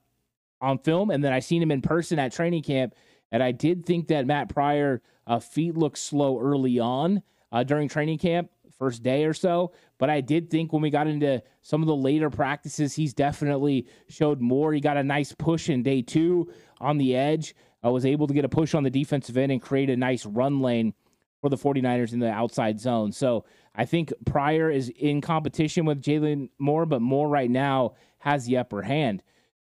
on 0.61 0.79
film, 0.79 1.11
and 1.11 1.23
then 1.23 1.31
I 1.31 1.39
seen 1.39 1.61
him 1.61 1.71
in 1.71 1.81
person 1.81 2.17
at 2.17 2.31
training 2.31 2.63
camp. 2.63 2.95
And 3.31 3.43
I 3.43 3.51
did 3.51 3.85
think 3.85 4.07
that 4.07 4.25
Matt 4.25 4.49
Pryor 4.49 5.01
uh, 5.27 5.39
feet 5.39 5.77
looked 5.77 5.97
slow 5.97 6.39
early 6.39 6.79
on 6.79 7.21
uh, 7.51 7.63
during 7.63 7.87
training 7.87 8.17
camp, 8.17 8.49
first 8.77 9.03
day 9.03 9.25
or 9.25 9.33
so. 9.33 9.71
But 9.97 10.09
I 10.09 10.21
did 10.21 10.49
think 10.49 10.73
when 10.73 10.81
we 10.81 10.89
got 10.89 11.07
into 11.07 11.41
some 11.61 11.81
of 11.81 11.87
the 11.87 11.95
later 11.95 12.29
practices, 12.29 12.93
he's 12.93 13.13
definitely 13.13 13.87
showed 14.09 14.41
more. 14.41 14.73
He 14.73 14.81
got 14.81 14.97
a 14.97 15.03
nice 15.03 15.33
push 15.33 15.69
in 15.69 15.83
day 15.83 16.01
two 16.01 16.51
on 16.79 16.97
the 16.97 17.15
edge 17.15 17.55
I 17.85 17.89
was 17.89 18.03
able 18.03 18.25
to 18.25 18.33
get 18.33 18.45
a 18.45 18.49
push 18.49 18.73
on 18.73 18.81
the 18.81 18.89
defensive 18.89 19.37
end 19.37 19.51
and 19.51 19.61
create 19.61 19.91
a 19.91 19.95
nice 19.95 20.25
run 20.25 20.59
lane 20.59 20.95
for 21.39 21.49
the 21.49 21.55
49ers 21.55 22.13
in 22.13 22.19
the 22.19 22.31
outside 22.31 22.79
zone. 22.79 23.11
So 23.11 23.45
I 23.75 23.85
think 23.85 24.11
Pryor 24.25 24.71
is 24.71 24.89
in 24.89 25.21
competition 25.21 25.85
with 25.85 26.01
Jaylon 26.01 26.49
Moore, 26.57 26.87
but 26.87 27.03
Moore 27.03 27.29
right 27.29 27.49
now 27.49 27.93
has 28.17 28.47
the 28.47 28.57
upper 28.57 28.81
hand. 28.81 29.21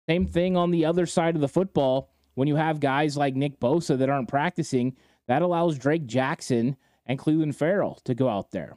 Same 0.08 0.24
thing 0.24 0.56
on 0.56 0.70
the 0.70 0.84
other 0.84 1.04
side 1.04 1.34
of 1.34 1.40
the 1.40 1.48
football. 1.48 2.12
When 2.34 2.46
you 2.46 2.54
have 2.54 2.78
guys 2.78 3.16
like 3.16 3.34
Nick 3.34 3.58
Bosa 3.58 3.98
that 3.98 4.08
aren't 4.08 4.28
practicing, 4.28 4.96
that 5.26 5.42
allows 5.42 5.76
Drake 5.76 6.06
Jackson 6.06 6.76
and 7.06 7.18
Clelin 7.18 7.52
Ferrell 7.52 7.98
to 8.04 8.14
go 8.14 8.28
out 8.28 8.52
there. 8.52 8.76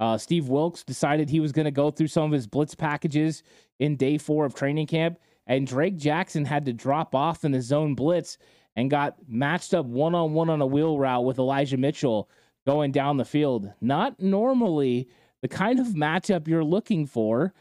Uh, 0.00 0.18
Steve 0.18 0.48
Wilks 0.48 0.82
decided 0.82 1.30
he 1.30 1.40
was 1.40 1.52
going 1.52 1.64
to 1.64 1.70
go 1.70 1.90
through 1.90 2.08
some 2.08 2.24
of 2.24 2.32
his 2.32 2.46
blitz 2.46 2.74
packages 2.74 3.42
in 3.78 3.96
day 3.96 4.18
four 4.18 4.44
of 4.44 4.54
training 4.54 4.86
camp, 4.86 5.18
and 5.46 5.66
Drake 5.66 5.96
Jackson 5.96 6.44
had 6.44 6.64
to 6.66 6.72
drop 6.72 7.14
off 7.14 7.44
in 7.44 7.52
the 7.52 7.62
zone 7.62 7.94
blitz 7.94 8.38
and 8.76 8.90
got 8.90 9.16
matched 9.28 9.72
up 9.72 9.86
one 9.86 10.14
on 10.14 10.32
one 10.32 10.50
on 10.50 10.60
a 10.60 10.66
wheel 10.66 10.98
route 10.98 11.24
with 11.24 11.38
Elijah 11.38 11.76
Mitchell 11.76 12.28
going 12.66 12.92
down 12.92 13.16
the 13.16 13.24
field. 13.24 13.70
Not 13.80 14.20
normally 14.20 15.08
the 15.42 15.48
kind 15.48 15.78
of 15.78 15.88
matchup 15.88 16.48
you're 16.48 16.64
looking 16.64 17.06
for 17.06 17.52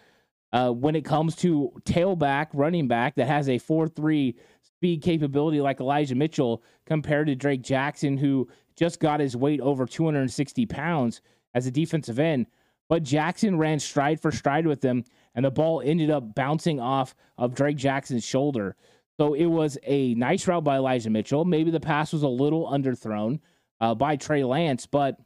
uh, 0.54 0.70
when 0.70 0.96
it 0.96 1.04
comes 1.04 1.36
to 1.36 1.72
tailback, 1.84 2.48
running 2.54 2.88
back 2.88 3.16
that 3.16 3.28
has 3.28 3.50
a 3.50 3.58
4 3.58 3.88
3 3.88 4.36
speed 4.62 5.02
capability 5.02 5.62
like 5.62 5.80
Elijah 5.80 6.16
Mitchell 6.16 6.64
compared 6.86 7.28
to 7.28 7.36
Drake 7.36 7.62
Jackson, 7.62 8.18
who 8.18 8.48
just 8.76 9.00
got 9.00 9.20
his 9.20 9.36
weight 9.36 9.62
over 9.62 9.86
260 9.86 10.66
pounds 10.68 11.22
as 11.54 11.66
a 11.66 11.72
defensive 11.72 12.20
end. 12.20 12.48
But 12.90 13.04
Jackson 13.04 13.58
ran 13.58 13.80
stride 13.80 14.20
for 14.20 14.32
stride 14.32 14.68
with 14.68 14.84
him, 14.84 15.06
and 15.36 15.46
the 15.46 15.52
ball 15.52 15.82
ended 15.84 16.10
up 16.10 16.36
bouncing 16.36 16.80
off 16.80 17.16
of 17.38 17.56
Drake 17.56 17.78
Jackson's 17.78 18.26
shoulder. 18.26 18.76
So 19.20 19.34
it 19.34 19.46
was 19.46 19.78
a 19.84 20.16
nice 20.16 20.48
route 20.48 20.64
by 20.64 20.78
Elijah 20.78 21.10
Mitchell. 21.10 21.46
Maybe 21.46 21.72
the 21.72 21.80
pass 21.80 22.14
was 22.14 22.24
a 22.24 22.28
little 22.28 22.68
underthrown 22.70 23.40
uh, 23.80 23.96
by 23.96 24.16
Trey 24.16 24.44
Lance, 24.44 24.86
but 24.86 25.18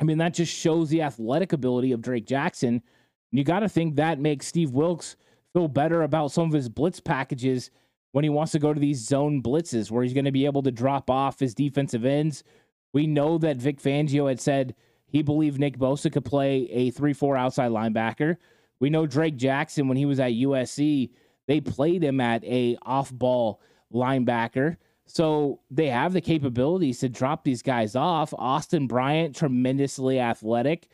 I 0.00 0.04
mean, 0.04 0.18
that 0.18 0.34
just 0.34 0.52
shows 0.52 0.90
the 0.90 1.02
athletic 1.02 1.52
ability 1.52 1.92
of 1.92 2.02
Drake 2.02 2.26
Jackson. 2.26 2.82
You 3.30 3.44
got 3.44 3.60
to 3.60 3.68
think 3.68 3.96
that 3.96 4.18
makes 4.18 4.46
Steve 4.46 4.70
Wilks 4.72 5.16
feel 5.52 5.68
better 5.68 6.02
about 6.02 6.32
some 6.32 6.48
of 6.48 6.52
his 6.52 6.68
blitz 6.68 7.00
packages 7.00 7.70
when 8.12 8.24
he 8.24 8.30
wants 8.30 8.52
to 8.52 8.58
go 8.58 8.72
to 8.72 8.80
these 8.80 9.04
zone 9.04 9.42
blitzes 9.42 9.90
where 9.90 10.02
he's 10.02 10.12
going 10.12 10.24
to 10.24 10.32
be 10.32 10.46
able 10.46 10.62
to 10.62 10.70
drop 10.70 11.10
off 11.10 11.40
his 11.40 11.54
defensive 11.54 12.04
ends. 12.04 12.44
We 12.92 13.06
know 13.06 13.38
that 13.38 13.56
Vic 13.56 13.80
Fangio 13.80 14.28
had 14.28 14.40
said 14.40 14.74
he 15.14 15.22
believed 15.22 15.60
Nick 15.60 15.78
Bosa 15.78 16.12
could 16.12 16.24
play 16.24 16.68
a 16.72 16.90
3 16.90 17.12
4 17.12 17.36
outside 17.36 17.70
linebacker. 17.70 18.36
We 18.80 18.90
know 18.90 19.06
Drake 19.06 19.36
Jackson, 19.36 19.86
when 19.86 19.96
he 19.96 20.06
was 20.06 20.18
at 20.18 20.32
USC, 20.32 21.10
they 21.46 21.60
played 21.60 22.02
him 22.02 22.20
at 22.20 22.42
a 22.42 22.76
off 22.82 23.12
ball 23.12 23.60
linebacker. 23.92 24.76
So 25.06 25.60
they 25.70 25.86
have 25.86 26.14
the 26.14 26.20
capabilities 26.20 26.98
to 26.98 27.08
drop 27.08 27.44
these 27.44 27.62
guys 27.62 27.94
off. 27.94 28.34
Austin 28.36 28.88
Bryant, 28.88 29.36
tremendously 29.36 30.18
athletic. 30.18 30.88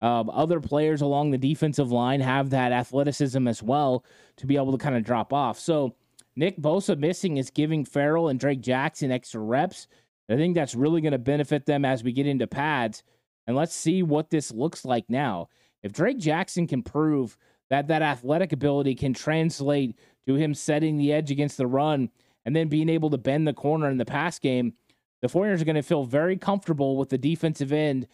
Um, 0.00 0.30
other 0.30 0.60
players 0.60 1.00
along 1.00 1.32
the 1.32 1.38
defensive 1.38 1.90
line 1.90 2.20
have 2.20 2.50
that 2.50 2.70
athleticism 2.70 3.48
as 3.48 3.60
well 3.60 4.04
to 4.36 4.46
be 4.46 4.54
able 4.54 4.70
to 4.70 4.78
kind 4.78 4.94
of 4.94 5.02
drop 5.02 5.32
off. 5.32 5.58
So 5.58 5.96
Nick 6.36 6.58
Bosa 6.58 6.96
missing 6.96 7.38
is 7.38 7.50
giving 7.50 7.84
Ferrell 7.84 8.28
and 8.28 8.38
Drake 8.38 8.60
Jackson 8.60 9.10
extra 9.10 9.40
reps. 9.40 9.88
I 10.30 10.36
think 10.36 10.54
that's 10.54 10.76
really 10.76 11.00
going 11.00 11.10
to 11.10 11.18
benefit 11.18 11.66
them 11.66 11.84
as 11.84 12.04
we 12.04 12.12
get 12.12 12.28
into 12.28 12.46
pads. 12.46 13.02
And 13.46 13.56
let's 13.56 13.74
see 13.74 14.02
what 14.02 14.30
this 14.30 14.52
looks 14.52 14.84
like 14.84 15.04
now. 15.08 15.48
If 15.82 15.92
Drake 15.92 16.18
Jackson 16.18 16.66
can 16.66 16.82
prove 16.82 17.36
that 17.70 17.88
that 17.88 18.02
athletic 18.02 18.52
ability 18.52 18.94
can 18.94 19.12
translate 19.12 19.98
to 20.26 20.34
him 20.34 20.54
setting 20.54 20.96
the 20.96 21.12
edge 21.12 21.30
against 21.30 21.56
the 21.56 21.66
run 21.66 22.10
and 22.46 22.54
then 22.54 22.68
being 22.68 22.88
able 22.88 23.10
to 23.10 23.18
bend 23.18 23.46
the 23.46 23.52
corner 23.52 23.90
in 23.90 23.98
the 23.98 24.04
pass 24.04 24.38
game, 24.38 24.74
the 25.22 25.28
49ers 25.28 25.62
are 25.62 25.64
going 25.64 25.76
to 25.76 25.82
feel 25.82 26.04
very 26.04 26.36
comfortable 26.36 26.96
with 26.96 27.08
the 27.08 27.18
defensive 27.18 27.72
end 27.72 28.06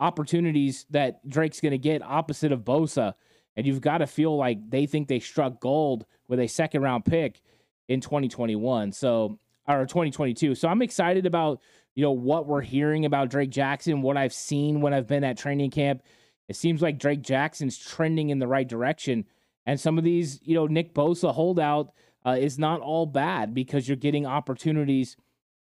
opportunities 0.00 0.86
that 0.90 1.26
Drake's 1.28 1.60
going 1.60 1.72
to 1.72 1.78
get 1.78 2.02
opposite 2.02 2.52
of 2.52 2.64
Bosa. 2.64 3.14
And 3.56 3.66
you've 3.66 3.80
got 3.80 3.98
to 3.98 4.06
feel 4.06 4.36
like 4.36 4.70
they 4.70 4.86
think 4.86 5.08
they 5.08 5.18
struck 5.18 5.60
gold 5.60 6.06
with 6.28 6.38
a 6.38 6.46
second 6.46 6.82
round 6.82 7.04
pick 7.04 7.40
in 7.88 8.00
2021. 8.00 8.92
So, 8.92 9.38
or 9.66 9.84
2022. 9.84 10.54
So 10.54 10.68
I'm 10.68 10.82
excited 10.82 11.26
about, 11.26 11.60
you 11.98 12.04
know, 12.04 12.12
what 12.12 12.46
we're 12.46 12.60
hearing 12.60 13.06
about 13.06 13.28
Drake 13.28 13.50
Jackson, 13.50 14.02
what 14.02 14.16
I've 14.16 14.32
seen 14.32 14.80
when 14.80 14.94
I've 14.94 15.08
been 15.08 15.24
at 15.24 15.36
training 15.36 15.72
camp. 15.72 16.04
It 16.48 16.54
seems 16.54 16.80
like 16.80 17.00
Drake 17.00 17.22
Jackson's 17.22 17.76
trending 17.76 18.30
in 18.30 18.38
the 18.38 18.46
right 18.46 18.68
direction. 18.68 19.24
And 19.66 19.80
some 19.80 19.98
of 19.98 20.04
these, 20.04 20.38
you 20.44 20.54
know, 20.54 20.68
Nick 20.68 20.94
Bosa 20.94 21.34
holdout 21.34 21.92
uh, 22.24 22.36
is 22.38 22.56
not 22.56 22.82
all 22.82 23.04
bad 23.04 23.52
because 23.52 23.88
you're 23.88 23.96
getting 23.96 24.26
opportunities 24.26 25.16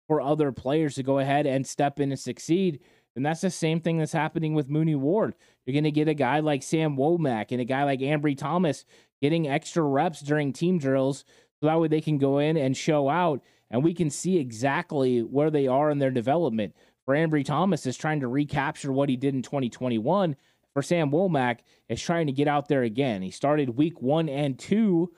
for 0.09 0.23
other 0.23 0.53
players 0.53 0.95
to 0.95 1.03
go 1.03 1.19
ahead 1.19 1.47
and 1.47 1.67
step 1.67 2.01
in 2.01 2.11
and 2.11 2.19
succeed. 2.19 2.81
And 3.15 3.27
that's 3.27 3.43
the 3.43 3.51
same 3.51 3.83
thing 3.83 3.99
that's 3.99 4.15
happening 4.15 4.55
with 4.55 4.71
Mooney 4.71 4.95
Ward. 4.95 5.35
You're 5.67 5.75
going 5.75 5.85
to 5.85 5.91
get 5.91 6.09
a 6.09 6.15
guy 6.15 6.41
like 6.41 6.63
Sam 6.63 6.97
Womack 6.97 7.49
and 7.53 7.61
a 7.61 7.67
guy 7.67 7.85
like 7.85 8.01
Ambry 8.01 8.39
Thomas 8.39 8.87
getting 9.21 9.49
extra 9.49 9.83
reps 9.83 10.23
during 10.23 10.55
team 10.55 10.79
drills 10.79 11.27
so 11.61 11.67
that 11.67 11.79
way 11.79 11.89
they 11.89 12.01
can 12.01 12.17
go 12.17 12.39
in 12.39 12.57
and 12.57 12.75
show 12.75 13.11
out 13.11 13.43
and 13.73 13.83
we 13.83 13.95
can 13.95 14.11
see 14.11 14.39
exactly 14.39 15.21
where 15.21 15.51
they 15.51 15.67
are 15.67 15.91
in 15.91 15.99
their 15.99 16.11
development. 16.11 16.77
For 17.05 17.15
Ambry 17.15 17.45
Thomas 17.45 17.87
is 17.87 17.97
trying 17.97 18.21
to 18.21 18.29
recapture 18.29 18.93
what 18.93 19.09
he 19.09 19.17
did 19.17 19.35
in 19.35 19.43
2021. 19.43 20.37
For 20.75 20.83
Sam 20.83 21.11
Womack 21.11 21.61
is 21.89 22.01
trying 22.01 22.27
to 22.27 22.33
get 22.33 22.47
out 22.47 22.69
there 22.69 22.83
again. 22.83 23.23
He 23.23 23.31
started 23.31 23.71
week 23.71 24.01
one 24.01 24.29
and 24.29 24.59
two 24.59 25.13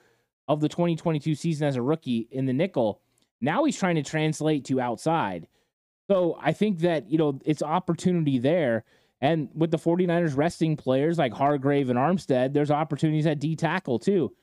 of 0.47 0.61
the 0.61 0.69
2022 0.69 1.35
season 1.35 1.67
as 1.67 1.75
a 1.75 1.81
rookie 1.81 2.27
in 2.31 2.45
the 2.45 2.53
nickel. 2.53 3.01
Now 3.41 3.65
he's 3.65 3.77
trying 3.77 3.95
to 3.95 4.03
translate 4.03 4.65
to 4.65 4.81
outside. 4.81 5.47
So 6.09 6.37
I 6.41 6.53
think 6.53 6.79
that, 6.79 7.09
you 7.09 7.17
know, 7.17 7.39
it's 7.45 7.61
opportunity 7.61 8.39
there. 8.39 8.85
And 9.21 9.49
with 9.53 9.71
the 9.71 9.77
49ers 9.77 10.37
resting 10.37 10.77
players 10.77 11.17
like 11.17 11.33
Hargrave 11.33 11.89
and 11.89 11.99
Armstead, 11.99 12.53
there's 12.53 12.71
opportunities 12.71 13.27
at 13.27 13.39
D 13.39 13.55
tackle 13.55 13.99
too. 13.99 14.33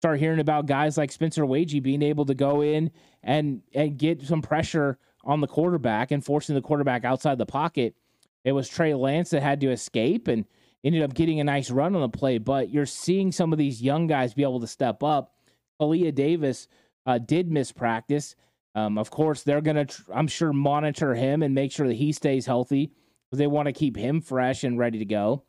Start 0.00 0.18
hearing 0.18 0.40
about 0.40 0.64
guys 0.64 0.96
like 0.96 1.12
Spencer 1.12 1.44
Waege 1.44 1.82
being 1.82 2.02
able 2.02 2.24
to 2.24 2.34
go 2.34 2.62
in 2.62 2.90
and 3.22 3.60
and 3.74 3.98
get 3.98 4.22
some 4.22 4.40
pressure 4.40 4.98
on 5.24 5.42
the 5.42 5.46
quarterback 5.46 6.10
and 6.10 6.24
forcing 6.24 6.54
the 6.54 6.62
quarterback 6.62 7.04
outside 7.04 7.36
the 7.36 7.44
pocket. 7.44 7.94
It 8.42 8.52
was 8.52 8.66
Trey 8.66 8.94
Lance 8.94 9.30
that 9.30 9.42
had 9.42 9.60
to 9.60 9.70
escape 9.70 10.26
and 10.26 10.46
ended 10.82 11.02
up 11.02 11.12
getting 11.12 11.40
a 11.40 11.44
nice 11.44 11.70
run 11.70 11.94
on 11.94 12.00
the 12.00 12.08
play. 12.08 12.38
But 12.38 12.70
you're 12.70 12.86
seeing 12.86 13.30
some 13.30 13.52
of 13.52 13.58
these 13.58 13.82
young 13.82 14.06
guys 14.06 14.32
be 14.32 14.42
able 14.42 14.60
to 14.60 14.66
step 14.66 15.02
up 15.02 15.34
Kalia 15.80 16.14
Davis 16.14 16.68
uh, 17.06 17.18
did 17.18 17.50
miss 17.50 17.72
practice. 17.72 18.36
Um, 18.74 18.98
of 18.98 19.10
course, 19.10 19.42
they're 19.42 19.60
going 19.60 19.76
to, 19.76 19.84
tr- 19.84 20.12
I'm 20.14 20.28
sure, 20.28 20.52
monitor 20.52 21.14
him 21.14 21.42
and 21.42 21.54
make 21.54 21.72
sure 21.72 21.88
that 21.88 21.94
he 21.94 22.12
stays 22.12 22.46
healthy 22.46 22.92
because 23.26 23.38
they 23.38 23.46
want 23.46 23.66
to 23.66 23.72
keep 23.72 23.96
him 23.96 24.20
fresh 24.20 24.62
and 24.64 24.78
ready 24.78 24.98
to 24.98 25.04
go. 25.04 25.44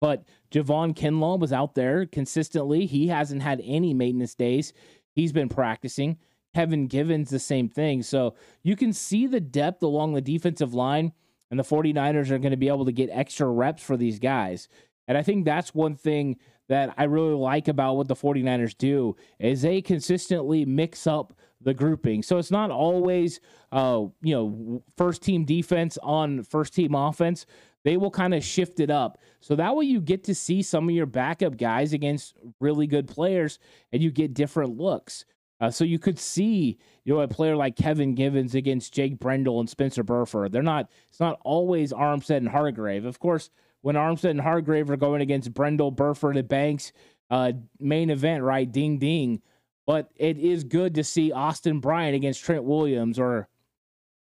But 0.00 0.24
Javon 0.50 0.94
Kinlaw 0.94 1.38
was 1.38 1.52
out 1.52 1.74
there 1.74 2.06
consistently. 2.06 2.86
He 2.86 3.08
hasn't 3.08 3.42
had 3.42 3.60
any 3.64 3.94
maintenance 3.94 4.34
days. 4.34 4.72
He's 5.14 5.32
been 5.32 5.48
practicing. 5.48 6.18
Kevin 6.54 6.86
Givens, 6.86 7.30
the 7.30 7.38
same 7.38 7.68
thing. 7.68 8.02
So 8.02 8.34
you 8.62 8.76
can 8.76 8.92
see 8.92 9.26
the 9.26 9.40
depth 9.40 9.82
along 9.82 10.14
the 10.14 10.20
defensive 10.20 10.74
line, 10.74 11.12
and 11.50 11.58
the 11.58 11.64
49ers 11.64 12.30
are 12.30 12.38
going 12.38 12.52
to 12.52 12.56
be 12.56 12.68
able 12.68 12.84
to 12.84 12.92
get 12.92 13.10
extra 13.12 13.46
reps 13.46 13.82
for 13.82 13.96
these 13.96 14.18
guys. 14.18 14.68
And 15.06 15.16
I 15.16 15.22
think 15.22 15.44
that's 15.44 15.74
one 15.74 15.96
thing 15.96 16.36
that 16.68 16.94
I 16.98 17.04
really 17.04 17.34
like 17.34 17.68
about 17.68 17.96
what 17.96 18.08
the 18.08 18.14
49ers 18.14 18.76
do 18.76 19.16
is 19.38 19.62
they 19.62 19.80
consistently 19.80 20.64
mix 20.64 21.06
up 21.06 21.34
the 21.60 21.74
grouping. 21.74 22.22
So 22.22 22.38
it's 22.38 22.50
not 22.50 22.70
always 22.70 23.40
uh, 23.72 24.04
you 24.22 24.34
know, 24.34 24.82
first 24.96 25.22
team 25.22 25.44
defense 25.44 25.98
on 26.02 26.42
first 26.42 26.74
team 26.74 26.94
offense. 26.94 27.46
They 27.84 27.96
will 27.96 28.10
kind 28.10 28.34
of 28.34 28.44
shift 28.44 28.80
it 28.80 28.90
up. 28.90 29.18
So 29.40 29.54
that 29.56 29.76
way 29.76 29.86
you 29.86 30.00
get 30.00 30.24
to 30.24 30.34
see 30.34 30.62
some 30.62 30.88
of 30.88 30.94
your 30.94 31.06
backup 31.06 31.56
guys 31.56 31.92
against 31.92 32.36
really 32.60 32.86
good 32.86 33.06
players 33.06 33.58
and 33.92 34.02
you 34.02 34.10
get 34.10 34.34
different 34.34 34.76
looks. 34.76 35.24
Uh, 35.60 35.70
so 35.70 35.84
you 35.84 35.98
could 35.98 36.18
see, 36.18 36.78
you 37.04 37.14
know, 37.14 37.20
a 37.20 37.28
player 37.28 37.56
like 37.56 37.76
Kevin 37.76 38.14
Givens 38.14 38.54
against 38.54 38.94
Jake 38.94 39.18
Brendel 39.18 39.58
and 39.60 39.68
Spencer 39.68 40.04
Burford. 40.04 40.52
They're 40.52 40.62
not. 40.62 40.88
It's 41.08 41.18
not 41.18 41.40
always 41.42 41.92
Armstead 41.92 42.36
and 42.38 42.48
Hargrave. 42.48 43.04
Of 43.04 43.18
course, 43.18 43.50
when 43.80 43.96
Armstead 43.96 44.30
and 44.30 44.40
Hargrave 44.40 44.88
are 44.90 44.96
going 44.96 45.20
against 45.20 45.52
Brendel, 45.54 45.90
Burford, 45.90 46.36
and 46.36 46.48
Banks. 46.48 46.92
Uh, 47.30 47.52
main 47.78 48.08
event, 48.08 48.42
right? 48.42 48.70
Ding 48.70 48.98
ding. 48.98 49.42
But 49.86 50.10
it 50.16 50.38
is 50.38 50.64
good 50.64 50.94
to 50.94 51.04
see 51.04 51.32
Austin 51.32 51.80
Bryant 51.80 52.14
against 52.14 52.42
Trent 52.42 52.64
Williams 52.64 53.18
or, 53.18 53.48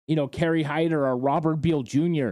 you 0.07 0.15
know, 0.15 0.27
Kerry 0.27 0.63
Hyder 0.63 1.05
or 1.05 1.17
Robert 1.17 1.57
Beal 1.57 1.81
Jr. 1.81 2.29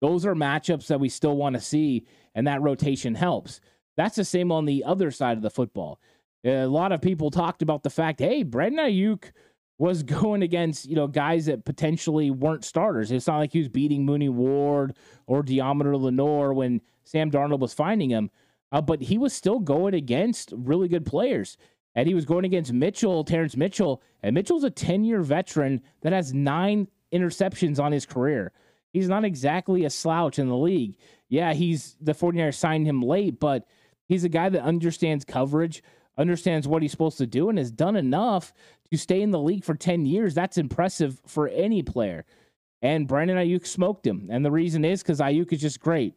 Those 0.00 0.24
are 0.26 0.34
matchups 0.34 0.86
that 0.86 1.00
we 1.00 1.08
still 1.08 1.36
want 1.36 1.54
to 1.54 1.60
see, 1.60 2.06
and 2.34 2.46
that 2.46 2.62
rotation 2.62 3.14
helps. 3.14 3.60
That's 3.96 4.16
the 4.16 4.24
same 4.24 4.50
on 4.50 4.64
the 4.64 4.84
other 4.84 5.10
side 5.10 5.36
of 5.36 5.42
the 5.42 5.50
football. 5.50 6.00
A 6.44 6.66
lot 6.66 6.92
of 6.92 7.02
people 7.02 7.30
talked 7.30 7.60
about 7.60 7.82
the 7.82 7.90
fact, 7.90 8.20
hey, 8.20 8.42
Brandon 8.42 8.86
Aiyuk 8.86 9.24
was 9.78 10.02
going 10.02 10.42
against 10.42 10.86
you 10.86 10.96
know 10.96 11.06
guys 11.06 11.46
that 11.46 11.64
potentially 11.64 12.30
weren't 12.30 12.64
starters. 12.64 13.10
It's 13.10 13.26
not 13.26 13.38
like 13.38 13.52
he 13.52 13.58
was 13.58 13.68
beating 13.68 14.04
Mooney 14.04 14.28
Ward 14.28 14.96
or 15.26 15.42
Deommodore 15.42 16.00
Lenoir 16.00 16.54
when 16.54 16.80
Sam 17.04 17.30
Darnold 17.30 17.60
was 17.60 17.74
finding 17.74 18.10
him, 18.10 18.30
uh, 18.72 18.80
but 18.80 19.02
he 19.02 19.18
was 19.18 19.32
still 19.32 19.58
going 19.58 19.94
against 19.94 20.52
really 20.56 20.88
good 20.88 21.04
players. 21.04 21.56
And 21.96 22.06
he 22.06 22.14
was 22.14 22.24
going 22.24 22.44
against 22.44 22.72
Mitchell, 22.72 23.24
Terrance 23.24 23.56
Mitchell, 23.56 24.00
and 24.22 24.32
Mitchell's 24.32 24.62
a 24.62 24.70
10 24.70 25.02
year 25.02 25.22
veteran 25.22 25.82
that 26.02 26.12
has 26.12 26.32
nine 26.32 26.86
interceptions 27.12 27.80
on 27.80 27.90
his 27.90 28.06
career. 28.06 28.52
He's 28.92 29.08
not 29.08 29.24
exactly 29.24 29.84
a 29.84 29.90
slouch 29.90 30.38
in 30.38 30.48
the 30.48 30.56
league. 30.56 30.96
Yeah, 31.28 31.52
he's 31.54 31.96
the 32.00 32.12
49ers 32.12 32.54
signed 32.54 32.86
him 32.86 33.02
late, 33.02 33.38
but 33.38 33.66
he's 34.08 34.24
a 34.24 34.28
guy 34.28 34.48
that 34.48 34.62
understands 34.62 35.24
coverage, 35.24 35.82
understands 36.18 36.66
what 36.66 36.82
he's 36.82 36.90
supposed 36.90 37.18
to 37.18 37.26
do, 37.26 37.48
and 37.48 37.58
has 37.58 37.70
done 37.70 37.96
enough 37.96 38.52
to 38.90 38.98
stay 38.98 39.22
in 39.22 39.30
the 39.30 39.38
league 39.38 39.64
for 39.64 39.74
10 39.74 40.04
years, 40.04 40.34
that's 40.34 40.58
impressive 40.58 41.20
for 41.26 41.48
any 41.48 41.82
player. 41.82 42.24
And 42.82 43.06
Brandon 43.06 43.36
Aiyuk 43.36 43.66
smoked 43.66 44.06
him. 44.06 44.28
And 44.30 44.44
the 44.44 44.50
reason 44.50 44.84
is 44.84 45.02
because 45.02 45.20
Aiyuk 45.20 45.52
is 45.52 45.60
just 45.60 45.80
great. 45.80 46.14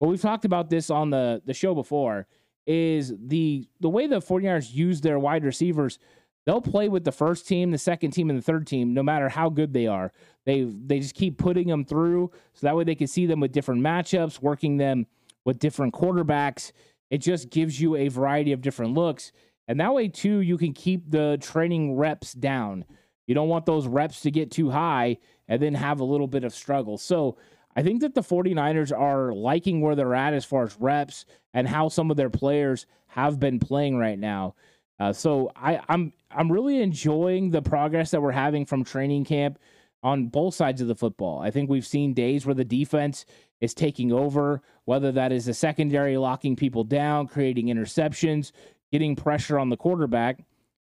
But 0.00 0.08
we've 0.08 0.20
talked 0.20 0.44
about 0.44 0.68
this 0.70 0.90
on 0.90 1.10
the, 1.10 1.42
the 1.44 1.54
show 1.54 1.74
before 1.74 2.26
is 2.66 3.14
the 3.16 3.68
the 3.80 3.88
way 3.88 4.08
the 4.08 4.18
49ers 4.18 4.74
use 4.74 5.00
their 5.00 5.20
wide 5.20 5.44
receivers, 5.44 6.00
they'll 6.46 6.62
play 6.62 6.88
with 6.88 7.04
the 7.04 7.12
first 7.12 7.46
team, 7.46 7.70
the 7.70 7.78
second 7.78 8.12
team, 8.12 8.30
and 8.30 8.38
the 8.38 8.42
third 8.42 8.66
team, 8.66 8.94
no 8.94 9.02
matter 9.02 9.28
how 9.28 9.50
good 9.50 9.72
they 9.72 9.86
are. 9.86 10.12
They 10.44 10.62
they 10.62 11.00
just 11.00 11.14
keep 11.14 11.36
putting 11.36 11.68
them 11.68 11.84
through 11.84 12.30
so 12.54 12.66
that 12.66 12.76
way 12.76 12.84
they 12.84 12.94
can 12.94 13.08
see 13.08 13.26
them 13.26 13.40
with 13.40 13.52
different 13.52 13.82
matchups, 13.82 14.40
working 14.40 14.78
them 14.78 15.06
with 15.44 15.58
different 15.58 15.92
quarterbacks. 15.92 16.72
It 17.10 17.18
just 17.18 17.50
gives 17.50 17.80
you 17.80 17.96
a 17.96 18.08
variety 18.08 18.52
of 18.52 18.62
different 18.62 18.94
looks. 18.94 19.32
And 19.68 19.80
that 19.80 19.94
way, 19.94 20.08
too, 20.08 20.40
you 20.40 20.56
can 20.56 20.72
keep 20.72 21.10
the 21.10 21.38
training 21.40 21.96
reps 21.96 22.32
down. 22.32 22.84
You 23.26 23.34
don't 23.34 23.48
want 23.48 23.66
those 23.66 23.88
reps 23.88 24.20
to 24.20 24.30
get 24.30 24.50
too 24.50 24.70
high 24.70 25.18
and 25.48 25.60
then 25.60 25.74
have 25.74 26.00
a 26.00 26.04
little 26.04 26.28
bit 26.28 26.44
of 26.44 26.54
struggle. 26.54 26.98
So 26.98 27.36
I 27.74 27.82
think 27.82 28.00
that 28.00 28.14
the 28.14 28.22
49ers 28.22 28.96
are 28.96 29.32
liking 29.32 29.80
where 29.80 29.96
they're 29.96 30.14
at 30.14 30.34
as 30.34 30.44
far 30.44 30.64
as 30.64 30.78
reps 30.80 31.24
and 31.52 31.66
how 31.68 31.88
some 31.88 32.10
of 32.10 32.16
their 32.16 32.30
players 32.30 32.86
have 33.08 33.40
been 33.40 33.58
playing 33.58 33.98
right 33.98 34.18
now. 34.18 34.54
Uh, 34.98 35.12
so 35.12 35.50
I, 35.54 35.80
I'm 35.88 36.12
I'm 36.30 36.50
really 36.50 36.80
enjoying 36.80 37.50
the 37.50 37.62
progress 37.62 38.10
that 38.10 38.22
we're 38.22 38.32
having 38.32 38.64
from 38.64 38.84
training 38.84 39.24
camp 39.24 39.58
on 40.02 40.26
both 40.26 40.54
sides 40.54 40.80
of 40.80 40.88
the 40.88 40.94
football. 40.94 41.40
I 41.40 41.50
think 41.50 41.68
we've 41.68 41.86
seen 41.86 42.14
days 42.14 42.46
where 42.46 42.54
the 42.54 42.64
defense 42.64 43.26
is 43.60 43.74
taking 43.74 44.12
over, 44.12 44.62
whether 44.84 45.12
that 45.12 45.32
is 45.32 45.46
the 45.46 45.54
secondary 45.54 46.16
locking 46.16 46.56
people 46.56 46.84
down, 46.84 47.26
creating 47.26 47.66
interceptions, 47.66 48.52
getting 48.92 49.16
pressure 49.16 49.58
on 49.58 49.68
the 49.68 49.76
quarterback. 49.76 50.40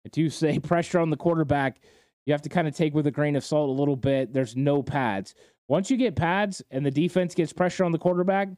I 0.05 0.09
do 0.09 0.29
say 0.29 0.59
pressure 0.59 0.99
on 0.99 1.09
the 1.09 1.17
quarterback, 1.17 1.81
you 2.25 2.33
have 2.33 2.41
to 2.43 2.49
kind 2.49 2.67
of 2.67 2.75
take 2.75 2.93
with 2.93 3.07
a 3.07 3.11
grain 3.11 3.35
of 3.35 3.43
salt 3.43 3.69
a 3.69 3.73
little 3.73 3.95
bit. 3.95 4.33
There's 4.33 4.55
no 4.55 4.83
pads. 4.83 5.35
Once 5.67 5.91
you 5.91 5.97
get 5.97 6.15
pads 6.15 6.61
and 6.71 6.85
the 6.85 6.91
defense 6.91 7.35
gets 7.35 7.53
pressure 7.53 7.83
on 7.83 7.91
the 7.91 7.97
quarterback, 7.97 8.49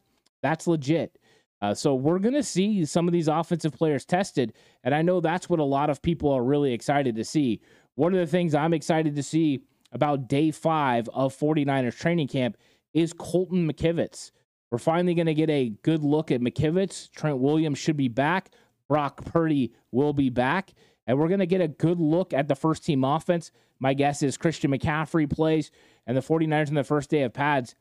that's 0.42 0.68
legit. 0.68 1.18
Uh, 1.62 1.74
so 1.74 1.93
we're 1.93 2.19
going 2.19 2.34
to 2.34 2.43
see 2.43 2.84
some 2.86 3.08
of 3.08 3.12
these 3.12 3.28
offensive 3.28 3.74
players 3.74 4.06
tested. 4.06 4.54
And 4.84 4.95
I 4.95 5.02
know 5.02 5.19
that's 5.19 5.50
what 5.50 5.60
a 5.60 5.63
lot 5.63 5.89
of 5.89 6.02
people 6.02 6.32
are 6.32 6.43
really 6.43 6.74
excited 6.74 7.15
to 7.15 7.24
see. 7.24 7.62
One 7.95 8.13
of 8.13 8.19
the 8.19 8.28
things 8.28 8.56
I'm 8.56 8.74
excited 8.74 9.15
to 9.15 9.24
see 9.24 9.62
about 9.91 10.28
day 10.28 10.52
five 10.52 11.08
of 11.10 11.38
49ers 11.38 11.97
training 11.97 12.30
camp 12.30 12.58
is 12.93 13.13
Colton 13.13 13.71
McKivitz. 13.71 14.32
We're 14.71 14.78
finally 14.78 15.13
going 15.13 15.28
to 15.28 15.34
get 15.34 15.50
a 15.50 15.74
good 15.84 16.04
look 16.04 16.32
at 16.32 16.41
McKivitz. 16.41 17.12
Trent 17.12 17.38
Williams 17.38 17.78
should 17.78 17.97
be 17.97 18.08
back. 18.08 18.52
Brock 18.88 19.24
Purdy 19.26 19.74
will 19.91 20.13
be 20.13 20.30
back. 20.30 20.74
And 21.06 21.19
we're 21.19 21.28
going 21.28 21.39
to 21.39 21.45
get 21.45 21.62
a 21.62 21.67
good 21.67 22.00
look 22.00 22.34
at 22.34 22.47
the 22.47 22.56
first 22.56 22.86
team 22.86 23.04
offense. 23.04 23.52
My 23.80 23.93
guess 23.93 24.24
is 24.24 24.38
Christian 24.38 24.71
McCaffrey 24.71 25.30
plays, 25.30 25.71
and 26.06 26.15
the 26.15 26.21
49ers 26.21 26.69
in 26.69 26.76
the 26.76 26.84
first 26.84 27.10
day 27.10 27.24
of 27.24 27.34
pads. 27.34 27.76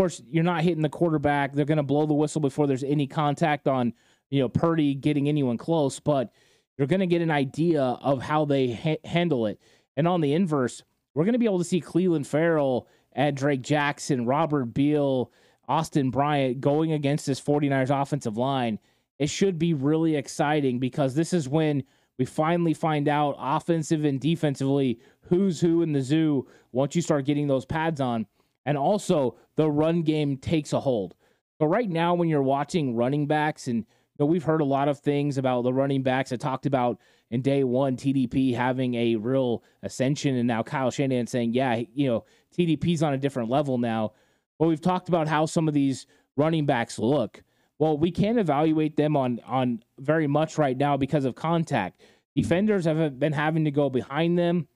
Course, 0.00 0.22
you're 0.30 0.44
not 0.44 0.62
hitting 0.62 0.80
the 0.80 0.88
quarterback. 0.88 1.52
They're 1.52 1.66
going 1.66 1.76
to 1.76 1.82
blow 1.82 2.06
the 2.06 2.14
whistle 2.14 2.40
before 2.40 2.66
there's 2.66 2.82
any 2.82 3.06
contact 3.06 3.68
on, 3.68 3.92
you 4.30 4.40
know, 4.40 4.48
Purdy 4.48 4.94
getting 4.94 5.28
anyone 5.28 5.58
close, 5.58 6.00
but 6.00 6.32
you're 6.78 6.86
going 6.86 7.00
to 7.00 7.06
get 7.06 7.20
an 7.20 7.30
idea 7.30 7.82
of 7.82 8.22
how 8.22 8.46
they 8.46 8.72
ha- 8.72 9.06
handle 9.06 9.44
it. 9.44 9.60
And 9.98 10.08
on 10.08 10.22
the 10.22 10.32
inverse, 10.32 10.82
we're 11.12 11.24
going 11.24 11.34
to 11.34 11.38
be 11.38 11.44
able 11.44 11.58
to 11.58 11.66
see 11.66 11.82
Clelin 11.82 12.24
Ferrell 12.24 12.88
and 13.12 13.36
Drake 13.36 13.60
Jackson, 13.60 14.24
Robert 14.24 14.72
Beal, 14.72 15.30
Austin 15.68 16.08
Bryant 16.08 16.62
going 16.62 16.92
against 16.92 17.26
this 17.26 17.38
49ers 17.38 17.90
offensive 17.90 18.38
line. 18.38 18.78
It 19.18 19.28
should 19.28 19.58
be 19.58 19.74
really 19.74 20.16
exciting 20.16 20.78
because 20.78 21.14
this 21.14 21.34
is 21.34 21.46
when 21.46 21.84
we 22.16 22.24
finally 22.24 22.72
find 22.72 23.06
out 23.06 23.36
offensive 23.38 24.06
and 24.06 24.18
defensively 24.18 24.98
who's 25.24 25.60
who 25.60 25.82
in 25.82 25.92
the 25.92 26.00
zoo 26.00 26.48
once 26.72 26.96
you 26.96 27.02
start 27.02 27.26
getting 27.26 27.48
those 27.48 27.66
pads 27.66 28.00
on. 28.00 28.24
And 28.66 28.76
also, 28.76 29.36
the 29.56 29.70
run 29.70 30.02
game 30.02 30.36
takes 30.36 30.72
a 30.72 30.80
hold. 30.80 31.14
But 31.58 31.68
right 31.68 31.88
now, 31.88 32.14
when 32.14 32.28
you're 32.28 32.42
watching 32.42 32.96
running 32.96 33.26
backs, 33.26 33.68
and 33.68 33.78
you 33.78 33.84
know, 34.18 34.26
we've 34.26 34.44
heard 34.44 34.60
a 34.60 34.66
lot 34.66 34.88
of 34.88 34.98
things 34.98 35.38
about 35.38 35.62
the 35.62 35.72
running 35.72 36.02
backs. 36.02 36.32
I 36.32 36.36
talked 36.36 36.66
about 36.66 36.98
in 37.30 37.42
day 37.42 37.64
one, 37.64 37.96
TDP 37.96 38.54
having 38.54 38.94
a 38.94 39.16
real 39.16 39.62
ascension, 39.82 40.36
and 40.36 40.48
now 40.48 40.62
Kyle 40.62 40.90
Shanahan 40.90 41.26
saying, 41.26 41.54
yeah, 41.54 41.82
you 41.94 42.08
know, 42.08 42.24
TDP's 42.56 43.02
on 43.02 43.14
a 43.14 43.18
different 43.18 43.50
level 43.50 43.78
now. 43.78 44.12
But 44.58 44.68
we've 44.68 44.80
talked 44.80 45.08
about 45.08 45.28
how 45.28 45.46
some 45.46 45.68
of 45.68 45.74
these 45.74 46.06
running 46.36 46.66
backs 46.66 46.98
look. 46.98 47.42
Well, 47.78 47.96
we 47.96 48.10
can't 48.10 48.38
evaluate 48.38 48.96
them 48.96 49.16
on 49.16 49.40
on 49.46 49.82
very 49.98 50.26
much 50.26 50.58
right 50.58 50.76
now 50.76 50.96
because 50.96 51.24
of 51.24 51.34
contact. 51.34 52.02
Defenders 52.36 52.84
have 52.84 53.18
been 53.18 53.32
having 53.32 53.64
to 53.64 53.70
go 53.70 53.88
behind 53.88 54.38
them 54.38 54.68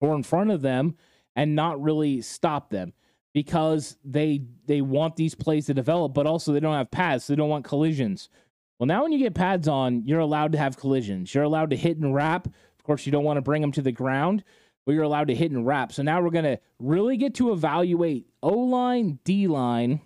or 0.00 0.14
in 0.14 0.22
front 0.22 0.50
of 0.50 0.62
them 0.62 0.96
and 1.34 1.54
not 1.54 1.82
really 1.82 2.22
stop 2.22 2.70
them 2.70 2.92
because 3.36 3.98
they 4.02 4.40
they 4.64 4.80
want 4.80 5.14
these 5.14 5.34
plays 5.34 5.66
to 5.66 5.74
develop, 5.74 6.14
but 6.14 6.26
also 6.26 6.54
they 6.54 6.60
don't 6.60 6.72
have 6.72 6.90
pads, 6.90 7.22
so 7.22 7.34
they 7.34 7.36
don't 7.36 7.50
want 7.50 7.66
collisions. 7.66 8.30
Well, 8.78 8.86
now 8.86 9.02
when 9.02 9.12
you 9.12 9.18
get 9.18 9.34
pads 9.34 9.68
on, 9.68 10.04
you're 10.06 10.20
allowed 10.20 10.52
to 10.52 10.58
have 10.58 10.78
collisions. 10.78 11.34
You're 11.34 11.44
allowed 11.44 11.68
to 11.68 11.76
hit 11.76 11.98
and 11.98 12.14
wrap. 12.14 12.46
Of 12.46 12.82
course, 12.82 13.04
you 13.04 13.12
don't 13.12 13.24
want 13.24 13.36
to 13.36 13.42
bring 13.42 13.60
them 13.60 13.72
to 13.72 13.82
the 13.82 13.92
ground, 13.92 14.42
but 14.86 14.92
you're 14.92 15.04
allowed 15.04 15.28
to 15.28 15.34
hit 15.34 15.50
and 15.50 15.66
wrap. 15.66 15.92
So 15.92 16.02
now 16.02 16.22
we're 16.22 16.30
going 16.30 16.46
to 16.46 16.58
really 16.78 17.18
get 17.18 17.34
to 17.34 17.52
evaluate 17.52 18.26
O 18.42 18.56
line, 18.56 19.18
D 19.22 19.48
line, 19.48 20.00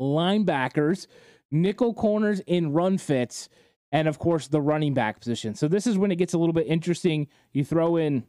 linebackers, 0.00 1.08
nickel 1.50 1.92
corners 1.92 2.38
in 2.46 2.72
run 2.72 2.98
fits, 2.98 3.48
and 3.90 4.06
of 4.06 4.20
course 4.20 4.46
the 4.46 4.60
running 4.60 4.94
back 4.94 5.18
position. 5.18 5.56
So 5.56 5.66
this 5.66 5.88
is 5.88 5.98
when 5.98 6.12
it 6.12 6.18
gets 6.18 6.34
a 6.34 6.38
little 6.38 6.52
bit 6.52 6.68
interesting. 6.68 7.26
You 7.52 7.64
throw 7.64 7.96
in 7.96 8.22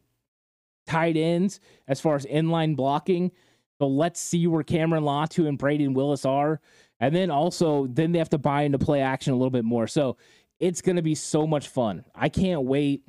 tight 0.87 1.15
ends 1.15 1.59
as 1.87 2.01
far 2.01 2.15
as 2.15 2.25
inline 2.25 2.75
blocking. 2.75 3.31
So 3.79 3.87
let's 3.87 4.19
see 4.19 4.45
where 4.45 4.63
Cameron 4.63 5.03
Latu 5.03 5.47
and 5.47 5.57
Brayden 5.57 5.93
Willis 5.93 6.25
are. 6.25 6.59
And 6.99 7.15
then 7.15 7.31
also, 7.31 7.87
then 7.87 8.11
they 8.11 8.19
have 8.19 8.29
to 8.31 8.37
buy 8.37 8.63
into 8.63 8.77
play 8.77 9.01
action 9.01 9.33
a 9.33 9.37
little 9.37 9.49
bit 9.49 9.63
more. 9.63 9.87
So 9.87 10.17
it's 10.59 10.81
going 10.81 10.97
to 10.97 11.01
be 11.01 11.15
so 11.15 11.47
much 11.47 11.69
fun. 11.69 12.03
I 12.13 12.27
can't 12.27 12.63
wait 12.63 13.03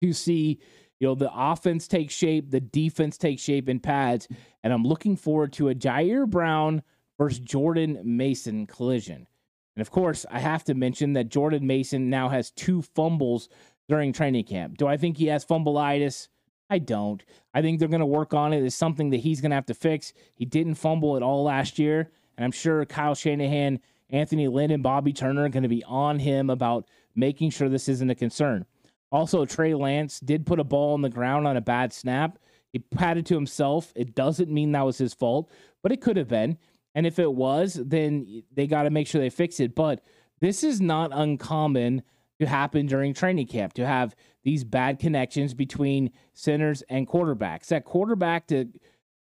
to 0.00 0.12
see, 0.12 0.60
you 1.00 1.08
know, 1.08 1.16
the 1.16 1.30
offense 1.34 1.88
take 1.88 2.10
shape, 2.12 2.50
the 2.50 2.60
defense 2.60 3.18
take 3.18 3.40
shape 3.40 3.68
in 3.68 3.80
pads. 3.80 4.28
And 4.62 4.72
I'm 4.72 4.84
looking 4.84 5.16
forward 5.16 5.52
to 5.54 5.70
a 5.70 5.74
Ji'Ayir 5.74 6.28
Brown 6.28 6.82
versus 7.18 7.40
Jordan 7.40 8.00
Mason 8.04 8.68
collision. 8.68 9.26
And 9.74 9.80
of 9.80 9.90
course, 9.90 10.24
I 10.30 10.38
have 10.38 10.62
to 10.64 10.74
mention 10.74 11.14
that 11.14 11.28
Jordan 11.28 11.66
Mason 11.66 12.08
now 12.08 12.28
has 12.28 12.52
two 12.52 12.82
fumbles 12.82 13.48
during 13.88 14.12
training 14.12 14.44
camp. 14.44 14.78
Do 14.78 14.86
I 14.86 14.96
think 14.96 15.16
he 15.16 15.26
has 15.26 15.44
fumbleitis? 15.44 16.28
I 16.70 16.78
don't. 16.78 17.22
I 17.52 17.60
think 17.60 17.78
they're 17.78 17.88
going 17.88 18.00
to 18.00 18.06
work 18.06 18.32
on 18.32 18.52
it. 18.52 18.62
It's 18.62 18.76
something 18.76 19.10
that 19.10 19.20
he's 19.20 19.40
going 19.40 19.50
to 19.50 19.56
have 19.56 19.66
to 19.66 19.74
fix. 19.74 20.12
He 20.34 20.44
didn't 20.44 20.76
fumble 20.76 21.16
at 21.16 21.22
all 21.22 21.44
last 21.44 21.78
year. 21.78 22.10
And 22.36 22.44
I'm 22.44 22.52
sure 22.52 22.84
Kyle 22.86 23.14
Shanahan, 23.14 23.80
Anthony 24.10 24.48
Lynn, 24.48 24.70
and 24.70 24.82
Bobby 24.82 25.12
Turner 25.12 25.44
are 25.44 25.48
going 25.50 25.64
to 25.64 25.68
be 25.68 25.84
on 25.84 26.18
him 26.18 26.48
about 26.50 26.88
making 27.14 27.50
sure 27.50 27.68
this 27.68 27.88
isn't 27.88 28.10
a 28.10 28.14
concern. 28.14 28.64
Also, 29.10 29.44
Trey 29.44 29.74
Lance 29.74 30.18
did 30.20 30.46
put 30.46 30.58
a 30.58 30.64
ball 30.64 30.94
on 30.94 31.02
the 31.02 31.10
ground 31.10 31.46
on 31.46 31.56
a 31.56 31.60
bad 31.60 31.92
snap. 31.92 32.38
He 32.72 32.78
patted 32.78 33.26
to 33.26 33.34
himself. 33.34 33.92
It 33.94 34.14
doesn't 34.14 34.50
mean 34.50 34.72
that 34.72 34.86
was 34.86 34.96
his 34.96 35.12
fault, 35.12 35.50
but 35.82 35.92
it 35.92 36.00
could 36.00 36.16
have 36.16 36.28
been. 36.28 36.56
And 36.94 37.06
if 37.06 37.18
it 37.18 37.32
was, 37.32 37.74
then 37.74 38.42
they 38.52 38.66
got 38.66 38.84
to 38.84 38.90
make 38.90 39.06
sure 39.06 39.20
they 39.20 39.30
fix 39.30 39.60
it. 39.60 39.74
But 39.74 40.02
this 40.40 40.64
is 40.64 40.80
not 40.80 41.10
uncommon 41.12 42.02
to 42.40 42.46
happen 42.46 42.86
during 42.86 43.14
training 43.14 43.46
camp 43.46 43.72
to 43.74 43.86
have 43.86 44.14
these 44.42 44.64
bad 44.64 44.98
connections 44.98 45.54
between 45.54 46.10
centers 46.34 46.82
and 46.88 47.06
quarterbacks. 47.06 47.66
That 47.66 47.84
quarterback 47.84 48.48
to 48.48 48.66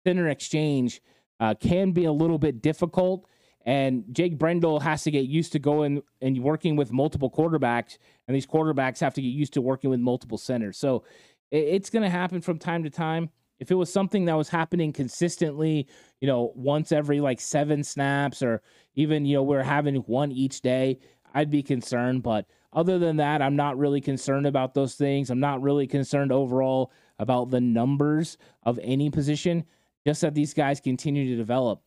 center 0.05 0.27
exchange 0.29 1.01
uh, 1.39 1.53
can 1.55 1.91
be 1.91 2.05
a 2.05 2.11
little 2.11 2.39
bit 2.39 2.61
difficult. 2.61 3.27
And 3.63 4.05
Jake 4.11 4.39
Brendel 4.39 4.79
has 4.79 5.03
to 5.03 5.11
get 5.11 5.25
used 5.25 5.51
to 5.51 5.59
going 5.59 6.01
and 6.19 6.41
working 6.41 6.75
with 6.75 6.91
multiple 6.91 7.29
quarterbacks, 7.29 7.99
and 8.27 8.35
these 8.35 8.47
quarterbacks 8.47 8.99
have 9.01 9.13
to 9.13 9.21
get 9.21 9.27
used 9.27 9.53
to 9.53 9.61
working 9.61 9.91
with 9.91 9.99
multiple 9.99 10.39
centers. 10.39 10.77
So 10.77 11.03
it's 11.51 11.91
going 11.91 12.01
to 12.01 12.09
happen 12.09 12.41
from 12.41 12.57
time 12.57 12.83
to 12.83 12.89
time. 12.89 13.29
If 13.59 13.69
it 13.69 13.75
was 13.75 13.93
something 13.93 14.25
that 14.25 14.35
was 14.35 14.49
happening 14.49 14.91
consistently, 14.91 15.87
you 16.19 16.27
know, 16.27 16.51
once 16.55 16.91
every 16.91 17.19
like 17.19 17.39
seven 17.39 17.83
snaps, 17.83 18.41
or 18.41 18.63
even, 18.95 19.25
you 19.25 19.35
know, 19.35 19.43
we're 19.43 19.61
having 19.61 19.95
one 19.97 20.31
each 20.31 20.61
day, 20.61 20.97
I'd 21.35 21.51
be 21.51 21.61
concerned. 21.61 22.23
But 22.23 22.47
other 22.73 22.99
than 22.99 23.17
that, 23.17 23.41
I'm 23.41 23.55
not 23.55 23.77
really 23.77 24.01
concerned 24.01 24.45
about 24.45 24.73
those 24.73 24.95
things. 24.95 25.29
I'm 25.29 25.39
not 25.39 25.61
really 25.61 25.87
concerned 25.87 26.31
overall 26.31 26.91
about 27.19 27.51
the 27.51 27.61
numbers 27.61 28.37
of 28.63 28.79
any 28.81 29.09
position 29.09 29.65
just 30.05 30.21
that 30.21 30.33
these 30.33 30.53
guys 30.53 30.79
continue 30.79 31.29
to 31.29 31.35
develop. 31.35 31.81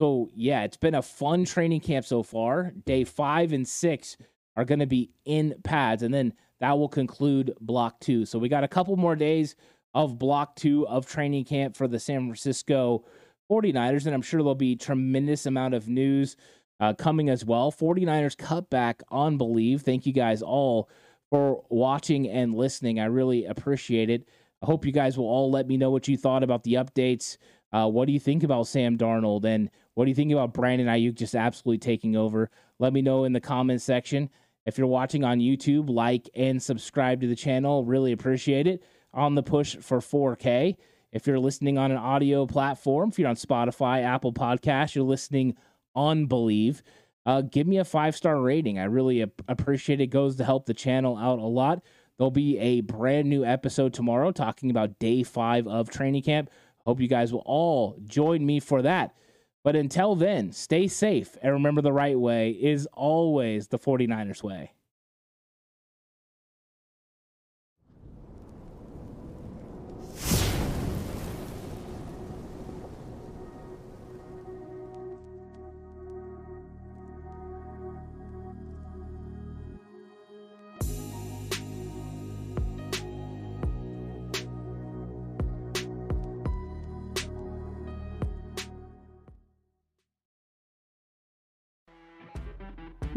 So, 0.00 0.30
yeah, 0.34 0.62
it's 0.62 0.76
been 0.76 0.94
a 0.94 1.02
fun 1.02 1.44
training 1.44 1.80
camp 1.80 2.06
so 2.06 2.22
far. 2.22 2.72
Day 2.86 3.04
five 3.04 3.52
and 3.52 3.68
six 3.68 4.16
are 4.56 4.64
going 4.64 4.78
to 4.80 4.86
be 4.86 5.10
in 5.26 5.54
pads, 5.62 6.02
and 6.02 6.12
then 6.12 6.32
that 6.58 6.78
will 6.78 6.88
conclude 6.88 7.54
block 7.60 8.00
two. 8.00 8.24
So, 8.24 8.38
we 8.38 8.48
got 8.48 8.64
a 8.64 8.68
couple 8.68 8.96
more 8.96 9.14
days 9.14 9.56
of 9.94 10.18
block 10.18 10.56
two 10.56 10.86
of 10.88 11.06
training 11.06 11.44
camp 11.44 11.76
for 11.76 11.86
the 11.86 12.00
San 12.00 12.20
Francisco 12.20 13.04
49ers, 13.50 14.06
and 14.06 14.14
I'm 14.14 14.22
sure 14.22 14.40
there'll 14.40 14.54
be 14.54 14.76
tremendous 14.76 15.46
amount 15.46 15.74
of 15.74 15.88
news 15.88 16.36
uh, 16.80 16.94
coming 16.94 17.28
as 17.28 17.44
well. 17.44 17.70
49ers 17.70 18.36
cut 18.36 18.70
back 18.70 19.02
on 19.10 19.38
Believe. 19.38 19.82
Thank 19.82 20.06
you 20.06 20.12
guys 20.12 20.42
all 20.42 20.88
for 21.30 21.62
watching 21.68 22.28
and 22.28 22.54
listening. 22.54 22.98
I 22.98 23.04
really 23.04 23.44
appreciate 23.44 24.10
it. 24.10 24.28
I 24.62 24.66
hope 24.66 24.84
you 24.84 24.92
guys 24.92 25.16
will 25.16 25.28
all 25.28 25.50
let 25.50 25.68
me 25.68 25.76
know 25.76 25.90
what 25.90 26.08
you 26.08 26.16
thought 26.16 26.42
about 26.42 26.64
the 26.64 26.74
updates 26.74 27.38
uh, 27.72 27.88
what 27.88 28.06
do 28.06 28.12
you 28.12 28.20
think 28.20 28.42
about 28.42 28.66
Sam 28.66 28.98
Darnold? 28.98 29.44
And 29.44 29.70
what 29.94 30.04
do 30.04 30.10
you 30.10 30.14
think 30.14 30.32
about 30.32 30.54
Brandon 30.54 30.88
Aiyuk 30.88 31.14
just 31.14 31.34
absolutely 31.34 31.78
taking 31.78 32.16
over? 32.16 32.50
Let 32.78 32.92
me 32.92 33.02
know 33.02 33.24
in 33.24 33.32
the 33.32 33.40
comments 33.40 33.84
section. 33.84 34.30
If 34.66 34.76
you're 34.76 34.86
watching 34.86 35.24
on 35.24 35.38
YouTube, 35.38 35.88
like 35.88 36.28
and 36.34 36.62
subscribe 36.62 37.20
to 37.20 37.26
the 37.26 37.36
channel. 37.36 37.84
Really 37.84 38.12
appreciate 38.12 38.66
it. 38.66 38.82
On 39.12 39.34
the 39.34 39.42
push 39.42 39.76
for 39.76 39.98
4K. 39.98 40.76
If 41.12 41.26
you're 41.26 41.40
listening 41.40 41.76
on 41.76 41.90
an 41.90 41.96
audio 41.96 42.46
platform, 42.46 43.08
if 43.08 43.18
you're 43.18 43.28
on 43.28 43.34
Spotify, 43.34 44.04
Apple 44.04 44.32
Podcast, 44.32 44.94
you're 44.94 45.04
listening 45.04 45.56
on 45.94 46.26
Believe, 46.26 46.82
uh, 47.26 47.42
give 47.42 47.66
me 47.66 47.78
a 47.78 47.84
five 47.84 48.16
star 48.16 48.40
rating. 48.40 48.78
I 48.78 48.84
really 48.84 49.22
ap- 49.22 49.42
appreciate 49.48 50.00
it. 50.00 50.08
Goes 50.08 50.36
to 50.36 50.44
help 50.44 50.66
the 50.66 50.74
channel 50.74 51.16
out 51.16 51.38
a 51.38 51.46
lot. 51.46 51.82
There'll 52.16 52.30
be 52.30 52.58
a 52.58 52.80
brand 52.82 53.28
new 53.28 53.44
episode 53.44 53.94
tomorrow 53.94 54.30
talking 54.32 54.70
about 54.70 54.98
day 54.98 55.22
five 55.22 55.66
of 55.66 55.90
training 55.90 56.22
camp. 56.22 56.50
Hope 56.86 57.00
you 57.00 57.08
guys 57.08 57.32
will 57.32 57.42
all 57.46 57.96
join 58.04 58.44
me 58.44 58.60
for 58.60 58.82
that. 58.82 59.14
But 59.62 59.76
until 59.76 60.14
then, 60.14 60.52
stay 60.52 60.88
safe 60.88 61.36
and 61.42 61.52
remember 61.52 61.82
the 61.82 61.92
right 61.92 62.18
way 62.18 62.50
is 62.50 62.86
always 62.92 63.68
the 63.68 63.78
49ers 63.78 64.42
way. 64.42 64.72